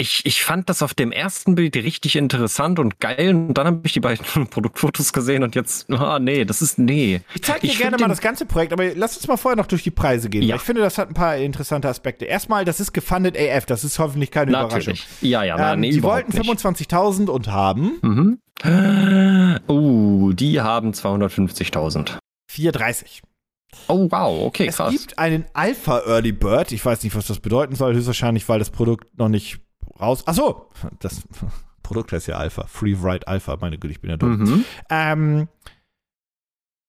[0.00, 3.34] Ich, ich fand das auf dem ersten Bild richtig interessant und geil.
[3.34, 7.20] Und dann habe ich die beiden Produktfotos gesehen und jetzt, ah, nee, das ist, nee.
[7.34, 9.66] Ich zeige dir Ich gerne mal das ganze Projekt, aber lass uns mal vorher noch
[9.66, 10.42] durch die Preise gehen.
[10.42, 10.56] Ja.
[10.56, 12.24] Ich finde, das hat ein paar interessante Aspekte.
[12.24, 14.86] Erstmal, das ist gefundet AF, das ist hoffentlich keine Natürlich.
[14.86, 15.06] Überraschung.
[15.28, 16.48] Ja, ja, na, ähm, nee, die wollten nicht.
[16.50, 18.38] 25.000 und haben Mhm.
[19.68, 22.18] Uh, die haben 250.000.
[22.50, 23.22] 430.
[23.88, 24.90] Oh, wow, okay, Es krass.
[24.92, 26.72] gibt einen Alpha Early Bird.
[26.72, 27.94] Ich weiß nicht, was das bedeuten soll.
[27.94, 29.60] Höchstwahrscheinlich, weil das Produkt noch nicht
[29.98, 30.22] raus.
[30.26, 30.68] Ach so,
[30.98, 31.22] das
[31.82, 32.66] Produkt heißt ja Alpha.
[32.66, 33.56] Free Ride Alpha.
[33.60, 34.38] Meine Güte, ich bin ja dumm.
[34.38, 34.64] Mhm.
[34.90, 35.48] Ähm,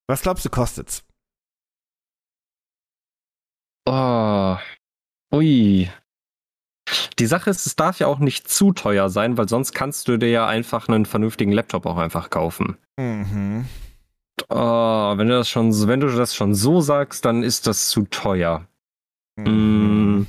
[0.08, 1.04] was glaubst du, kostet's?
[3.86, 4.58] Oh.
[5.34, 5.90] Ui.
[7.20, 10.18] Die Sache ist, es darf ja auch nicht zu teuer sein, weil sonst kannst du
[10.18, 12.78] dir ja einfach einen vernünftigen Laptop auch einfach kaufen.
[12.98, 13.66] Mhm.
[14.50, 18.06] Oh, wenn du das schon, wenn du das schon so sagst, dann ist das zu
[18.06, 18.68] teuer.
[19.38, 20.24] Mm.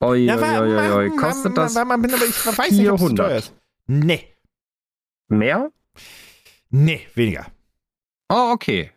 [0.00, 1.16] Oi, Ja, oi, wa- oi, oi, oi.
[1.16, 3.16] Kostet das ma- ma- aber ich weiß nicht, ob es zu 400?
[3.16, 3.52] teuer ist.
[3.86, 4.28] Nee,
[5.28, 5.70] mehr?
[6.70, 7.46] nee, weniger.
[8.28, 8.92] Oh, okay.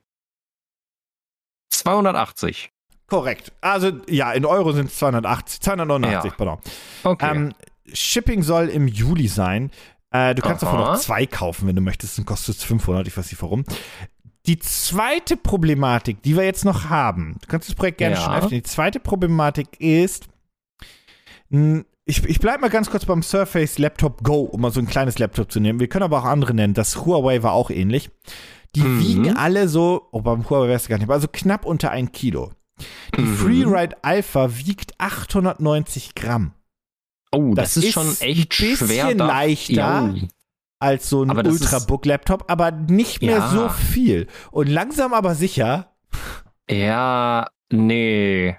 [1.71, 2.71] 280.
[3.07, 3.51] Korrekt.
[3.61, 6.37] Also, ja, in Euro sind es 280, 289, Ja.
[6.37, 6.59] pardon.
[7.03, 7.29] Okay.
[7.35, 7.53] Ähm,
[7.93, 9.71] Shipping soll im Juli sein.
[10.11, 10.93] Äh, du kannst davon Aha.
[10.93, 12.17] noch zwei kaufen, wenn du möchtest.
[12.17, 13.63] Dann kostet es 500, ich weiß nicht warum.
[14.45, 18.21] Die zweite Problematik, die wir jetzt noch haben, du kannst das Projekt gerne Ja.
[18.21, 18.49] schon öffnen.
[18.51, 20.27] Die zweite Problematik ist,
[22.05, 25.19] ich, ich bleib mal ganz kurz beim Surface Laptop Go, um mal so ein kleines
[25.19, 25.79] Laptop zu nehmen.
[25.79, 26.73] Wir können aber auch andere nennen.
[26.73, 28.09] Das Huawei war auch ähnlich.
[28.75, 28.99] Die Mhm.
[29.01, 32.51] wiegen alle so, oh, beim Huawei wär's gar nicht, aber so knapp unter ein Kilo.
[33.17, 33.35] Die Mhm.
[33.35, 36.53] Freeride Alpha wiegt 890 Gramm.
[37.33, 39.15] Oh, das, Das ist ist schon echt ein bisschen schwer.
[39.15, 39.73] leichter.
[39.73, 40.13] Ja.
[40.79, 43.49] als so ein Ultrabook-Laptop, aber nicht mehr Ja.
[43.49, 44.25] so viel.
[44.49, 45.91] Und langsam aber sicher.
[46.69, 48.55] Ja, nee.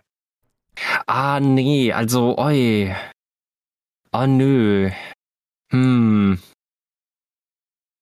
[1.07, 2.95] Ah, nee, also, oi.
[4.13, 4.91] Ah, nö.
[5.73, 6.39] Hm,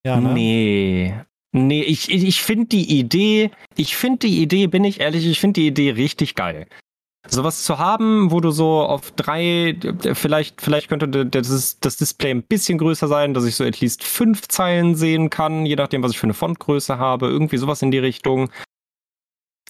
[0.07, 0.33] Ja, ne?
[0.35, 1.15] nee.
[1.53, 5.41] Nee, ich, ich, ich finde die Idee, ich finde die Idee, bin ich ehrlich, ich
[5.41, 6.67] finde die Idee richtig geil.
[7.29, 9.77] Sowas zu haben, wo du so auf drei,
[10.15, 14.05] vielleicht, vielleicht könnte das, das Display ein bisschen größer sein, dass ich so at least
[14.05, 17.91] fünf Zeilen sehen kann, je nachdem, was ich für eine Fontgröße habe, irgendwie sowas in
[17.91, 18.51] die Richtung.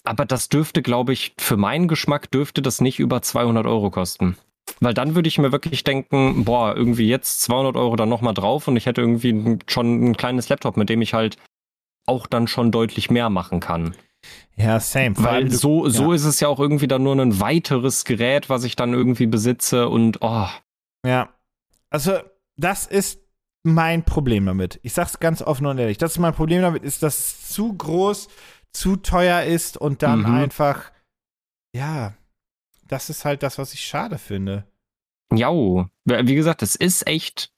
[0.03, 4.37] Aber das dürfte, glaube ich, für meinen Geschmack dürfte das nicht über 200 Euro kosten.
[4.79, 8.67] Weil dann würde ich mir wirklich denken, boah, irgendwie jetzt 200 Euro dann nochmal drauf
[8.67, 11.37] und ich hätte irgendwie schon ein kleines Laptop, mit dem ich halt
[12.07, 13.95] auch dann schon deutlich mehr machen kann.
[14.55, 15.15] Ja, same.
[15.17, 16.15] Weil so, so ja.
[16.15, 19.89] ist es ja auch irgendwie dann nur ein weiteres Gerät, was ich dann irgendwie besitze
[19.89, 20.47] und oh,
[21.05, 21.29] Ja.
[21.89, 22.19] Also,
[22.57, 23.19] das ist
[23.63, 24.79] mein Problem damit.
[24.83, 25.97] Ich sag's ganz offen und ehrlich.
[25.97, 28.27] Das ist mein Problem damit, ist, dass es zu groß,
[28.73, 30.25] zu teuer ist und dann Mhm.
[30.33, 30.91] einfach,
[31.75, 32.13] ja,
[32.87, 34.65] das ist halt das, was ich schade finde.
[35.33, 35.87] jau.
[36.05, 37.53] Wie gesagt, es ist echt.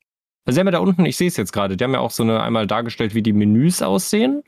[0.45, 2.11] Also, sie haben ja da unten, ich sehe es jetzt gerade, die haben ja auch
[2.11, 4.43] so eine einmal dargestellt, wie die Menüs aussehen.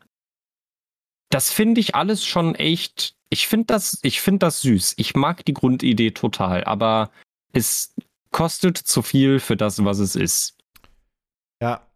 [1.32, 3.16] Das finde ich alles schon echt.
[3.30, 4.94] Ich finde das, ich finde das süß.
[4.98, 7.10] Ich mag die Grundidee total, aber
[7.52, 7.96] es
[8.32, 10.58] kostet zu viel für das, was es ist.
[11.62, 11.88] Ja,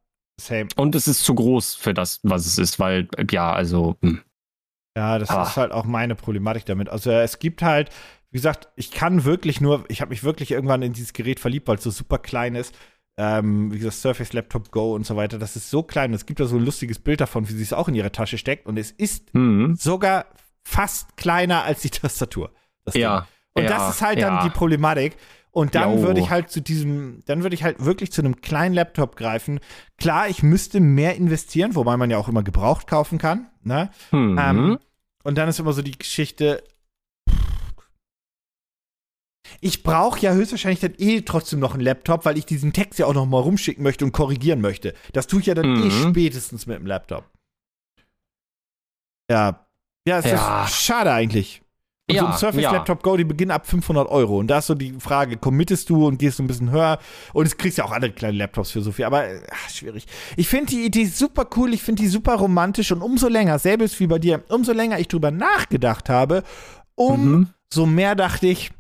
[0.42, 0.70] same.
[0.78, 4.24] Und es ist zu groß für das, was es ist, weil, ja, also, hm.
[5.00, 5.44] Ja, das Ah.
[5.44, 6.90] ist halt auch meine Problematik damit.
[6.90, 7.90] Also es gibt halt,
[8.32, 11.68] wie gesagt, ich kann wirklich nur, ich habe mich wirklich irgendwann in dieses Gerät verliebt,
[11.70, 12.76] weil es so super klein ist.
[13.18, 15.40] Ähm, wie gesagt, Surface Laptop Go und so weiter.
[15.40, 16.14] Das ist so klein.
[16.14, 18.38] Es gibt da so ein lustiges Bild davon, wie sie es auch in ihre Tasche
[18.38, 18.66] steckt.
[18.68, 19.76] Und es ist Hm.
[19.78, 20.26] sogar
[20.64, 22.52] fast kleiner als die Tastatur.
[22.94, 23.26] Ja.
[23.54, 24.44] Und ja, das ist halt dann ja.
[24.44, 25.16] die Problematik.
[25.52, 26.04] Und dann Jo.
[26.04, 29.60] würde ich halt zu diesem, dann würde ich halt wirklich zu einem kleinen Laptop greifen.
[29.98, 33.48] Klar, ich müsste mehr investieren, wobei man ja auch immer gebraucht kaufen kann.
[33.64, 33.90] Ne?
[34.12, 34.38] Hm.
[34.40, 34.78] Ähm,
[35.24, 36.64] und dann ist immer so die Geschichte.
[39.62, 43.06] Ich brauche ja höchstwahrscheinlich dann eh trotzdem noch einen Laptop, weil ich diesen Text ja
[43.08, 44.94] auch noch mal rumschicken möchte und korrigieren möchte.
[45.14, 46.10] Das tue ich ja dann eh Mhm.
[46.12, 47.30] spätestens mit dem Laptop.
[49.30, 49.68] Ja.
[50.08, 50.66] Ja, es Ja.
[50.66, 51.62] ist schade eigentlich.
[52.10, 52.72] Und so Ja, ein Surface ja.
[52.72, 54.38] Laptop Go, die beginnen ab 500 Euro.
[54.40, 56.98] Und da ist so die Frage, committest du und gehst du ein bisschen höher?
[57.34, 59.06] Und es kriegst ja auch andere kleine Laptops für so viel.
[59.06, 60.06] Aber äh, ach, schwierig.
[60.36, 62.92] Ich finde die Idee super cool, ich finde die super romantisch.
[62.92, 66.44] Und umso länger, selbst wie bei dir, umso länger ich drüber nachgedacht habe,
[66.96, 67.96] umso Mhm.
[67.96, 68.72] mehr dachte ich,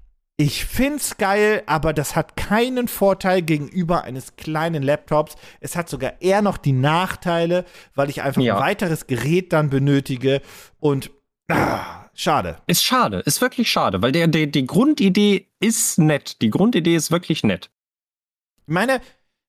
[0.41, 5.36] ich find's geil, aber das hat keinen Vorteil gegenüber eines kleinen Laptops.
[5.59, 8.55] Es hat sogar eher noch die Nachteile, weil ich einfach Ja.
[8.55, 10.41] ein weiteres Gerät dann benötige.
[10.80, 11.11] Und
[11.51, 12.57] ah, schade.
[12.67, 16.41] Ist schade, ist wirklich schade, weil der, der, die Grundidee ist nett.
[16.41, 17.70] Die Grundidee ist wirklich nett.
[18.67, 19.01] Ich meine,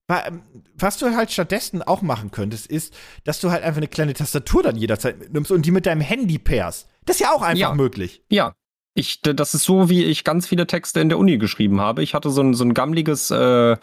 [0.09, 0.31] wa-
[0.75, 2.95] was du halt stattdessen auch machen könntest, ist,
[3.25, 6.39] dass du halt einfach eine kleine Tastatur dann jederzeit mitnimmst und die mit deinem Handy
[6.39, 6.89] pairst.
[7.05, 7.75] Das ist ja auch einfach Ja.
[7.75, 8.23] möglich.
[8.31, 8.55] Ja.
[8.95, 12.03] Ich, das ist so, wie ich ganz viele Texte in der Uni geschrieben habe.
[12.03, 13.77] Ich hatte so ein, so ein gammeliges äh,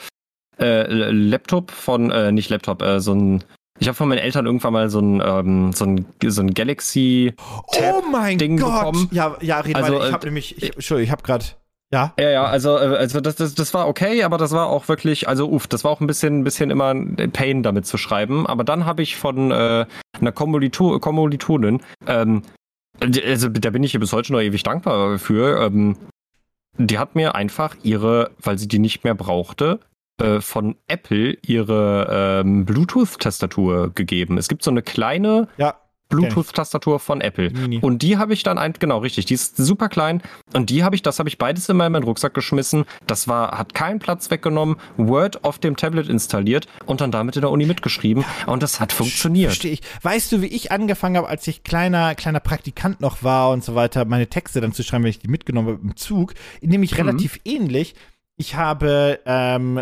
[0.59, 3.43] äh, Laptop von, äh, nicht Laptop, äh, so ein,
[3.79, 7.33] ich habe von meinen Eltern irgendwann mal so ein, ähm, so ein, so ein Galaxy
[7.37, 8.73] oh mein Ding Gott.
[8.73, 9.09] bekommen.
[9.11, 10.03] Ja, ja, red Also, weiter.
[10.03, 11.45] Ich äh, habe nämlich, ich, Entschuldigung, ich habe gerade,
[11.91, 12.13] ja.
[12.19, 15.27] Ja, ja, also, äh, also das, das, das war okay, aber das war auch wirklich,
[15.27, 18.47] also uff, das war auch ein bisschen, ein bisschen immer ein Pain damit zu schreiben.
[18.47, 19.85] Aber dann habe ich von äh,
[20.19, 22.41] einer Kommilito Kommilitonin, ähm,
[22.99, 25.97] also da bin ich ihr bis heute noch ewig dankbar für, ähm,
[26.79, 29.79] die hat mir einfach ihre, weil sie die nicht mehr brauchte,
[30.19, 34.37] äh, von Apple ihre ähm, Bluetooth-Tastatur gegeben.
[34.37, 35.75] Es gibt so eine kleine Ja,
[36.09, 37.49] Bluetooth-Tastatur von Apple.
[37.49, 37.79] Mini.
[37.81, 40.21] Und die habe ich dann ein, genau richtig, die ist super klein
[40.53, 42.85] und die habe ich, das habe ich beides immer in meinen Rucksack geschmissen.
[43.07, 47.41] Das war, hat keinen Platz weggenommen, Word auf dem Tablet installiert und dann damit in
[47.41, 49.49] der Uni mitgeschrieben und das hat funktioniert.
[49.49, 49.81] Verstehe ich.
[50.01, 53.75] Weißt du, wie ich angefangen habe, als ich kleiner, kleiner Praktikant noch war und so
[53.75, 56.97] weiter, meine Texte dann zu schreiben, wenn ich die mitgenommen habe im Zug, nämlich Mhm.
[57.07, 57.95] relativ ähnlich.
[58.37, 59.81] Ich habe ähm,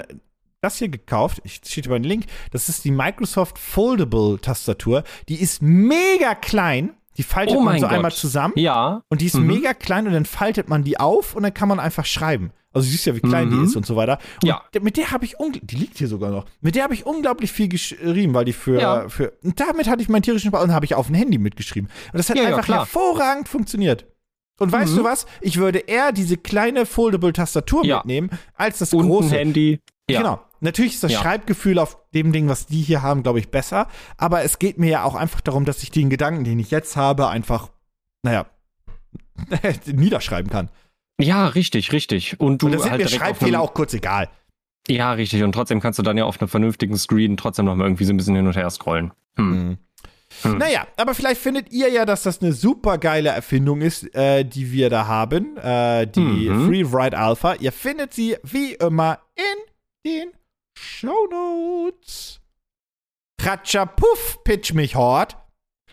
[0.66, 5.03] das hier gekauft, ich steht über den Link, das ist die Microsoft Foldable Tastatur.
[5.30, 7.95] Die ist mega klein, die faltet Oh man so Gott.
[7.95, 9.47] einmal zusammen Ja, und die ist Mhm.
[9.47, 12.51] mega klein und dann faltet man die auf und dann kann man einfach schreiben.
[12.74, 13.59] Also du siehst ja, wie klein Mhm.
[13.59, 14.20] die ist und so weiter.
[14.41, 14.61] Und Ja.
[14.82, 16.45] mit der habe ich die liegt hier sogar noch.
[16.59, 19.07] Mit der habe ich unglaublich viel geschrieben, weil die für Ja.
[19.07, 21.89] für und damit hatte ich meinen tierischen Spaß und habe ich auf dem Handy mitgeschrieben.
[22.11, 22.80] Und das hat Ja, ja, einfach klar.
[22.80, 24.05] hervorragend funktioniert.
[24.59, 24.97] Und weißt Mhm.
[24.97, 25.26] du was?
[25.41, 27.97] Ich würde eher diese kleine foldable Tastatur Ja.
[27.97, 29.36] mitnehmen, als das Und große.
[29.36, 29.80] Handy.
[30.10, 30.20] Ja.
[30.20, 30.39] Genau.
[30.62, 31.20] Natürlich ist das Ja.
[31.22, 33.88] Schreibgefühl auf dem Ding, was die hier haben, glaube ich, besser.
[34.18, 36.95] Aber es geht mir ja auch einfach darum, dass ich den Gedanken, den ich jetzt
[36.95, 37.70] habe, einfach,
[38.24, 38.45] naja,
[39.86, 40.70] niederschreiben kann.
[41.20, 42.39] Ja, richtig, richtig.
[42.39, 44.30] Und du Und da sind halt mir Schreibfehler auch kurz egal.
[44.88, 45.43] Ja, richtig.
[45.43, 48.14] Und trotzdem kannst du dann ja auf einem vernünftigen Screen trotzdem noch mal irgendwie so
[48.14, 49.12] ein bisschen hin und her scrollen.
[49.38, 49.49] Hm.
[49.49, 49.78] Mhm.
[50.41, 50.58] Hm.
[50.58, 54.72] Naja, aber vielleicht findet ihr ja, dass das eine super geile Erfindung ist, äh, die
[54.72, 55.56] wir da haben.
[55.58, 56.68] Äh, die Mhm.
[56.68, 57.56] Free Ride Alpha.
[57.56, 59.43] Ihr findet sie wie immer in
[60.06, 60.32] den
[60.78, 62.39] Show Notes.
[63.41, 65.38] Ratschapuf, pitch mich hort.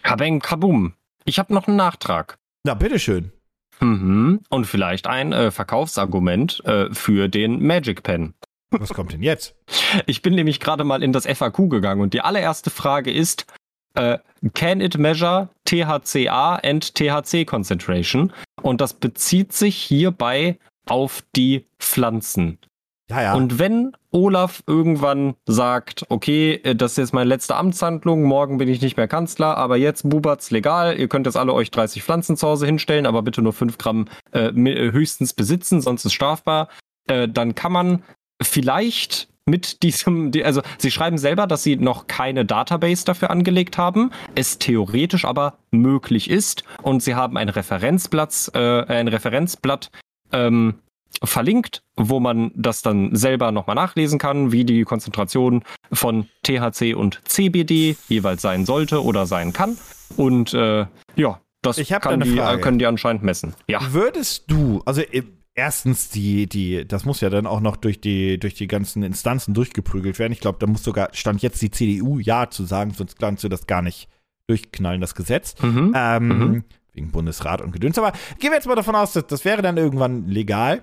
[0.02, 0.94] Kabeng, kabum.
[1.24, 2.38] Ich habe noch einen Nachtrag.
[2.64, 3.32] Na, bitteschön.
[3.80, 4.40] Mhm.
[4.48, 8.34] Und vielleicht ein äh, Verkaufsargument äh, für den Magic Pen.
[8.70, 9.54] Was kommt denn jetzt?
[10.06, 13.46] Ich bin nämlich gerade mal in das FAQ gegangen und die allererste Frage ist,
[13.94, 14.18] äh,
[14.54, 18.32] can it measure THCA and THC concentration?
[18.62, 22.58] Und das bezieht sich hierbei auf die Pflanzen.
[23.10, 23.34] Ja, ja.
[23.34, 28.68] Und wenn Olaf irgendwann sagt, okay, äh, das ist jetzt meine letzte Amtshandlung, morgen bin
[28.68, 32.36] ich nicht mehr Kanzler, aber jetzt bubert's legal, ihr könnt jetzt alle euch 30 Pflanzen
[32.36, 36.68] zu Hause hinstellen, aber bitte nur 5 Gramm äh, äh, höchstens besitzen, sonst ist strafbar,
[37.08, 38.02] äh, dann kann man
[38.42, 43.76] vielleicht mit diesem, die- also sie schreiben selber, dass sie noch keine Database dafür angelegt
[43.76, 49.90] haben, es theoretisch aber möglich ist und sie haben ein Referenzblatt, äh, ein Referenzblatt
[50.32, 50.74] ähm,
[51.24, 55.62] verlinkt, wo man das dann selber nochmal nachlesen kann, wie die Konzentration
[55.92, 59.76] von THC und CBD jeweils sein sollte oder sein kann.
[60.16, 62.58] Und äh, ja, das Ich kann eine die, Frage.
[62.58, 63.54] äh, können die anscheinend messen.
[63.68, 63.80] Ja.
[63.92, 65.22] Würdest du, also äh,
[65.54, 69.54] erstens die, die, das muss ja dann auch noch durch die, durch die ganzen Instanzen
[69.54, 70.32] durchgeprügelt werden.
[70.32, 73.48] Ich glaube, da muss sogar, stand jetzt die CDU Ja zu sagen, sonst kannst du
[73.48, 74.08] das gar nicht
[74.48, 75.54] durchknallen, das Gesetz.
[75.62, 75.92] Mhm.
[75.96, 76.64] Ähm, Mhm.
[76.94, 77.96] Wegen Bundesrat und Gedöns.
[77.96, 80.82] Aber gehen wir jetzt mal davon aus, dass das wäre dann irgendwann legal.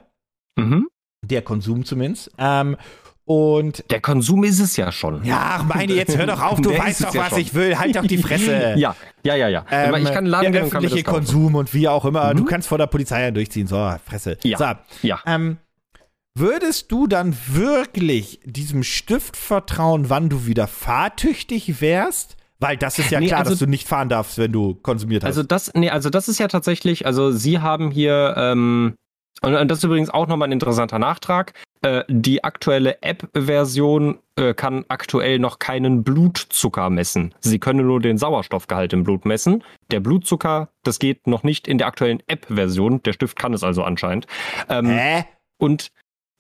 [0.58, 0.88] Mhm.
[1.24, 2.32] Der Konsum zumindest.
[2.38, 2.78] Ähm,
[3.26, 5.24] und Der Konsum ist es ja schon.
[5.24, 7.40] ja, meine, jetzt hör doch auf, du weißt doch, ja was schon.
[7.40, 7.78] ich will.
[7.78, 8.74] Halt doch die Fresse.
[8.78, 9.66] Ja, ja, ja, ja.
[9.70, 11.18] Ähm, Aber ich kann laden der kann öffentliche kaufen.
[11.18, 12.34] Konsum und wie auch immer.
[12.34, 12.38] Mhm.
[12.38, 13.68] Du kannst vor der Polizei ja durchziehen.
[13.68, 14.38] So, Fresse.
[14.44, 14.58] Ja.
[14.58, 15.20] So, Ja.
[15.28, 15.58] ähm,
[16.36, 22.38] würdest du dann wirklich diesem Stift vertrauen, wann du wieder fahrtüchtig wärst?
[22.60, 25.24] Weil das ist ja Nee, klar, also- dass du nicht fahren darfst, wenn du konsumiert
[25.24, 25.28] hast.
[25.30, 28.96] Also das, nee, also das ist ja tatsächlich, also Sie haben hier, ähm,
[29.42, 31.54] und, und das ist übrigens auch nochmal ein interessanter Nachtrag.
[31.82, 37.34] Äh, die aktuelle App-Version äh, kann aktuell noch keinen Blutzucker messen.
[37.40, 39.64] Sie können nur den Sauerstoffgehalt im Blut messen.
[39.92, 43.02] Der Blutzucker, das geht noch nicht in der aktuellen App-Version.
[43.04, 44.28] Der Stift kann es also anscheinend.
[44.68, 45.26] Ähm, Hä?
[45.58, 45.92] und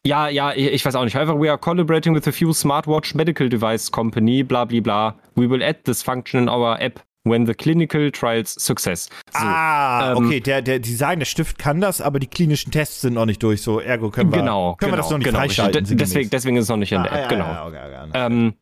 [0.05, 1.15] ja, ja, ich weiß auch nicht.
[1.15, 5.15] However, we are collaborating with a few smartwatch medical device company, bla bla bla.
[5.35, 9.09] We will add this function in our app when the clinical trials success.
[9.31, 12.71] So, ah, ähm, okay, der, der, die sagen, der Stift kann das, aber die klinischen
[12.71, 15.17] Tests sind noch nicht durch, so ergo können wir, genau, können wir genau, das noch
[15.17, 15.39] nicht genau.
[15.39, 15.85] freischalten.
[15.85, 17.45] De- Deswegen, deswegen ist es noch nicht in der Ah, App, ja, genau.
[17.45, 18.11] ja, okay, okay.
[18.13, 18.53] Ähm,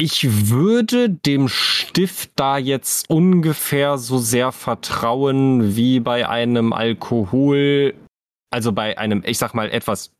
[0.00, 7.94] ich würde dem Stift da jetzt ungefähr so sehr vertrauen wie bei einem Alkohol,
[8.50, 10.12] also bei einem, ich sag mal, etwas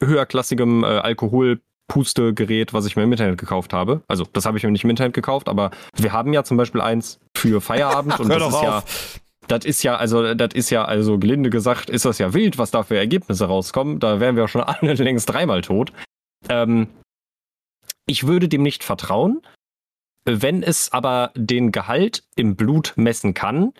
[0.00, 0.86] höherklassigem äh,
[1.88, 4.02] Alkoholpustegerät, was ich mir im Internet gekauft habe.
[4.08, 6.80] Also, das habe ich mir nicht im Internet gekauft, aber wir haben ja zum Beispiel
[6.80, 9.20] eins für Feierabend und Hör das doch ist ja, auf.
[9.48, 12.70] das ist ja, also, das ist ja, also gelinde gesagt, ist das ja wild, was
[12.70, 14.00] da für Ergebnisse rauskommen.
[14.00, 15.92] Da wären wir schon alle längst dreimal tot.
[16.48, 16.88] Ähm,
[18.06, 19.42] ich würde dem nicht vertrauen.
[20.24, 23.72] Wenn es aber den Gehalt im Blut messen kann,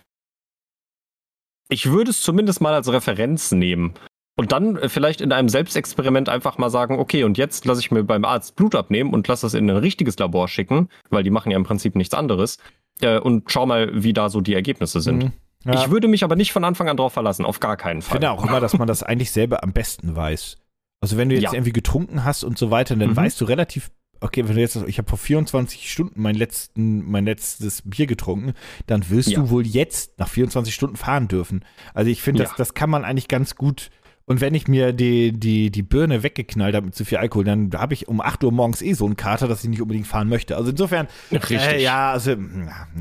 [1.68, 3.92] ich würde es zumindest mal als Referenz nehmen.
[4.38, 7.90] Und dann äh, vielleicht in einem Selbstexperiment einfach mal sagen, okay, und jetzt lasse ich
[7.90, 11.30] mir beim Arzt Blut abnehmen und lasse das in ein richtiges Labor schicken, weil die
[11.30, 12.58] machen ja im Prinzip nichts anderes.
[13.00, 15.24] Äh, und schau mal, wie da so die Ergebnisse sind.
[15.24, 15.32] Mhm.
[15.64, 15.74] Ja.
[15.74, 18.12] Ich würde mich aber nicht von Anfang an drauf verlassen, auf gar keinen Ich Fall.
[18.14, 20.56] finde auch immer, dass man das eigentlich selber am besten weiß.
[21.00, 21.52] Also wenn du jetzt Ja.
[21.54, 23.16] irgendwie getrunken hast und so weiter, dann Mhm.
[23.16, 27.24] weißt du relativ, okay, wenn du jetzt, ich habe vor 24 Stunden mein, letzten, mein
[27.24, 28.54] letztes Bier getrunken,
[28.86, 29.40] dann wirst Ja.
[29.40, 31.64] du wohl jetzt nach 24 Stunden fahren dürfen.
[31.94, 32.56] Also ich finde, das, Ja.
[32.58, 33.90] das kann man eigentlich ganz gut.
[34.28, 37.70] Und wenn ich mir die, die, die Birne weggeknallt habe mit zu viel Alkohol, dann
[37.74, 40.28] habe ich um 8 Uhr morgens eh so einen Kater, dass ich nicht unbedingt fahren
[40.28, 40.56] möchte.
[40.56, 42.36] Also insofern, äh, ja, also, ja,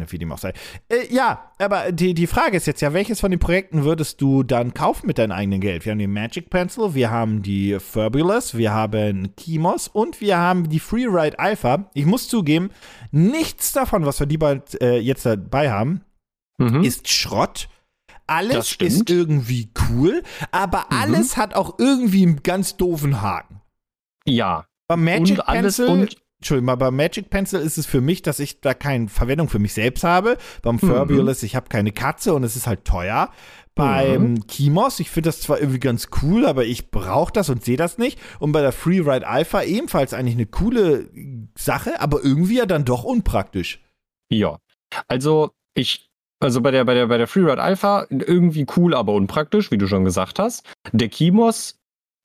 [0.10, 0.54] wie dem auch sei.
[0.88, 4.44] Äh, ja, aber die, die Frage ist jetzt ja, welches von den Projekten würdest du
[4.44, 5.84] dann kaufen mit deinem eigenen Geld?
[5.86, 10.70] Wir haben den Magic Pencil, wir haben die Fabulous, wir haben Kimos und wir haben
[10.70, 11.90] die Freeride Alpha.
[11.94, 12.70] Ich muss zugeben,
[13.12, 16.02] nichts davon, was wir die bald äh, jetzt dabei haben,
[16.60, 16.84] Mhm.
[16.84, 17.70] ist Schrott.
[18.28, 20.22] Alles ist irgendwie cool,
[20.52, 20.98] aber Mhm.
[20.98, 23.62] alles hat auch irgendwie einen ganz doofen Haken.
[24.26, 24.66] ja.
[24.90, 28.22] Beim Magic und alles Pencil und Entschuldigung, mal bei Magic Pencil ist es für mich,
[28.22, 30.38] dass ich da keine Verwendung für mich selbst habe.
[30.62, 33.32] Beim Furbiolus, ich habe keine Katze und es ist halt teuer.
[33.76, 34.48] Beim Mhm.
[34.48, 37.98] Kimos, ich finde das zwar irgendwie ganz cool, aber ich brauche das und sehe das
[37.98, 38.18] nicht.
[38.40, 41.10] Und bei der Freeride Alpha ebenfalls eigentlich eine coole
[41.58, 43.82] Sache, aber irgendwie ja dann doch unpraktisch.
[44.32, 44.58] Ja.
[45.10, 46.07] Also, ich,
[46.40, 49.88] also bei der, bei der, bei der Freeride Alpha irgendwie cool, aber unpraktisch, wie du
[49.88, 50.64] schon gesagt hast.
[50.92, 51.80] Der Kimos,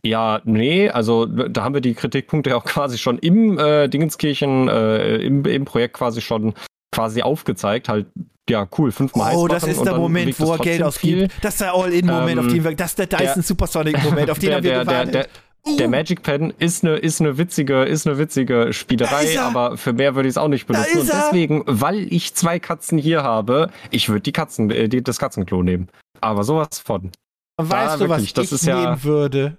[0.04, 4.68] ja, nee, also da haben wir die Kritikpunkte ja auch quasi schon im äh, Dingenskirchen,
[4.68, 6.54] äh, im, im Projekt quasi schon
[6.94, 7.88] quasi aufgezeigt.
[7.88, 8.06] Halt,
[8.50, 11.32] ja, cool, fünfmal Oh, das ist der Moment, wo er Geld ausgibt.
[11.40, 14.38] Das ist der All-In-Moment, Ähm, auf den wir, das ist der Dyson der- Supersonic-Moment, auf
[14.38, 15.14] den der, haben wir der, der, gewartet.
[15.14, 15.51] der, Uh.
[15.78, 19.44] Der Magic Pen ist eine ist eine witzige ist eine witzige Spielerei, er.
[19.44, 21.00] aber für mehr würde ich es auch nicht benutzen.
[21.00, 25.18] Und deswegen, weil ich zwei Katzen hier habe, ich würde die Katzen äh, die, das
[25.18, 25.88] Katzenklo nehmen.
[26.20, 27.12] Aber sowas von.
[27.60, 29.56] weißt da du, was wirklich, das ich ist ja- nehmen würde?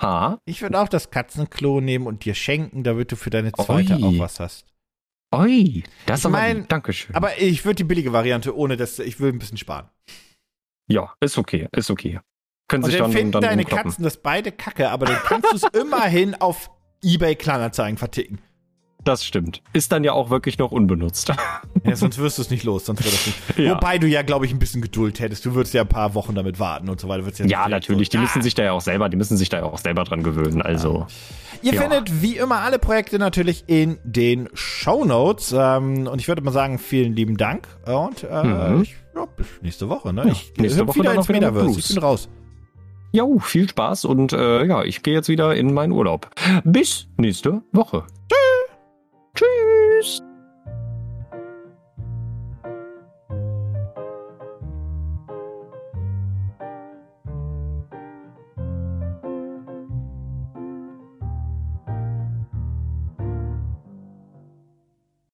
[0.00, 0.38] Ha?
[0.44, 4.04] Ich würde auch das Katzenklo nehmen und dir schenken, damit du für deine zweite Ui.
[4.04, 4.64] auch was hast.
[5.34, 6.68] Oi, das Ich ist aber mein, lieb.
[6.68, 7.14] Dankeschön.
[7.16, 9.88] Aber ich würde die billige Variante, ohne dass ich will ein bisschen sparen.
[10.88, 12.20] ja, ist okay, ist okay.
[12.68, 13.84] Können Und sich dann finden dann deine umkloppen.
[13.90, 16.70] Katzen das beide kacke, aber dann kannst du es immerhin auf
[17.02, 18.38] eBay Kleinanzeigen verticken.
[19.04, 19.62] Das stimmt.
[19.72, 21.32] Ist dann ja auch wirklich noch unbenutzt.
[21.84, 23.38] Ja, sonst wirst du es nicht los, sonst wird das nicht.
[23.58, 23.76] Ja.
[23.76, 25.46] Wobei du ja, glaube ich, ein bisschen Geduld hättest.
[25.46, 27.22] Du würdest ja ein paar Wochen damit warten und so weiter.
[27.38, 28.08] Ja, ja, natürlich.
[28.10, 30.02] Die so, müssen sich da ja auch selber, die müssen sich da ja auch selber
[30.04, 30.60] dran gewöhnen.
[30.60, 31.06] Also.
[31.62, 31.80] Ihr Ja.
[31.80, 35.54] findet wie immer alle Projekte natürlich in den Shownotes.
[35.56, 37.68] Ähm, und ich würde mal sagen, vielen lieben Dank.
[37.86, 38.82] Und äh, Mhm.
[38.82, 38.96] ich,
[39.36, 40.12] bis nächste Woche.
[40.12, 40.28] Ne?
[40.32, 41.78] Ich nächste Woche wieder ins Metaverse.
[41.78, 42.28] Ich bin raus.
[43.10, 46.28] Jo, viel Spaß und äh, ja, ich gehe jetzt wieder in meinen Urlaub.
[46.64, 48.04] Bis nächste Woche.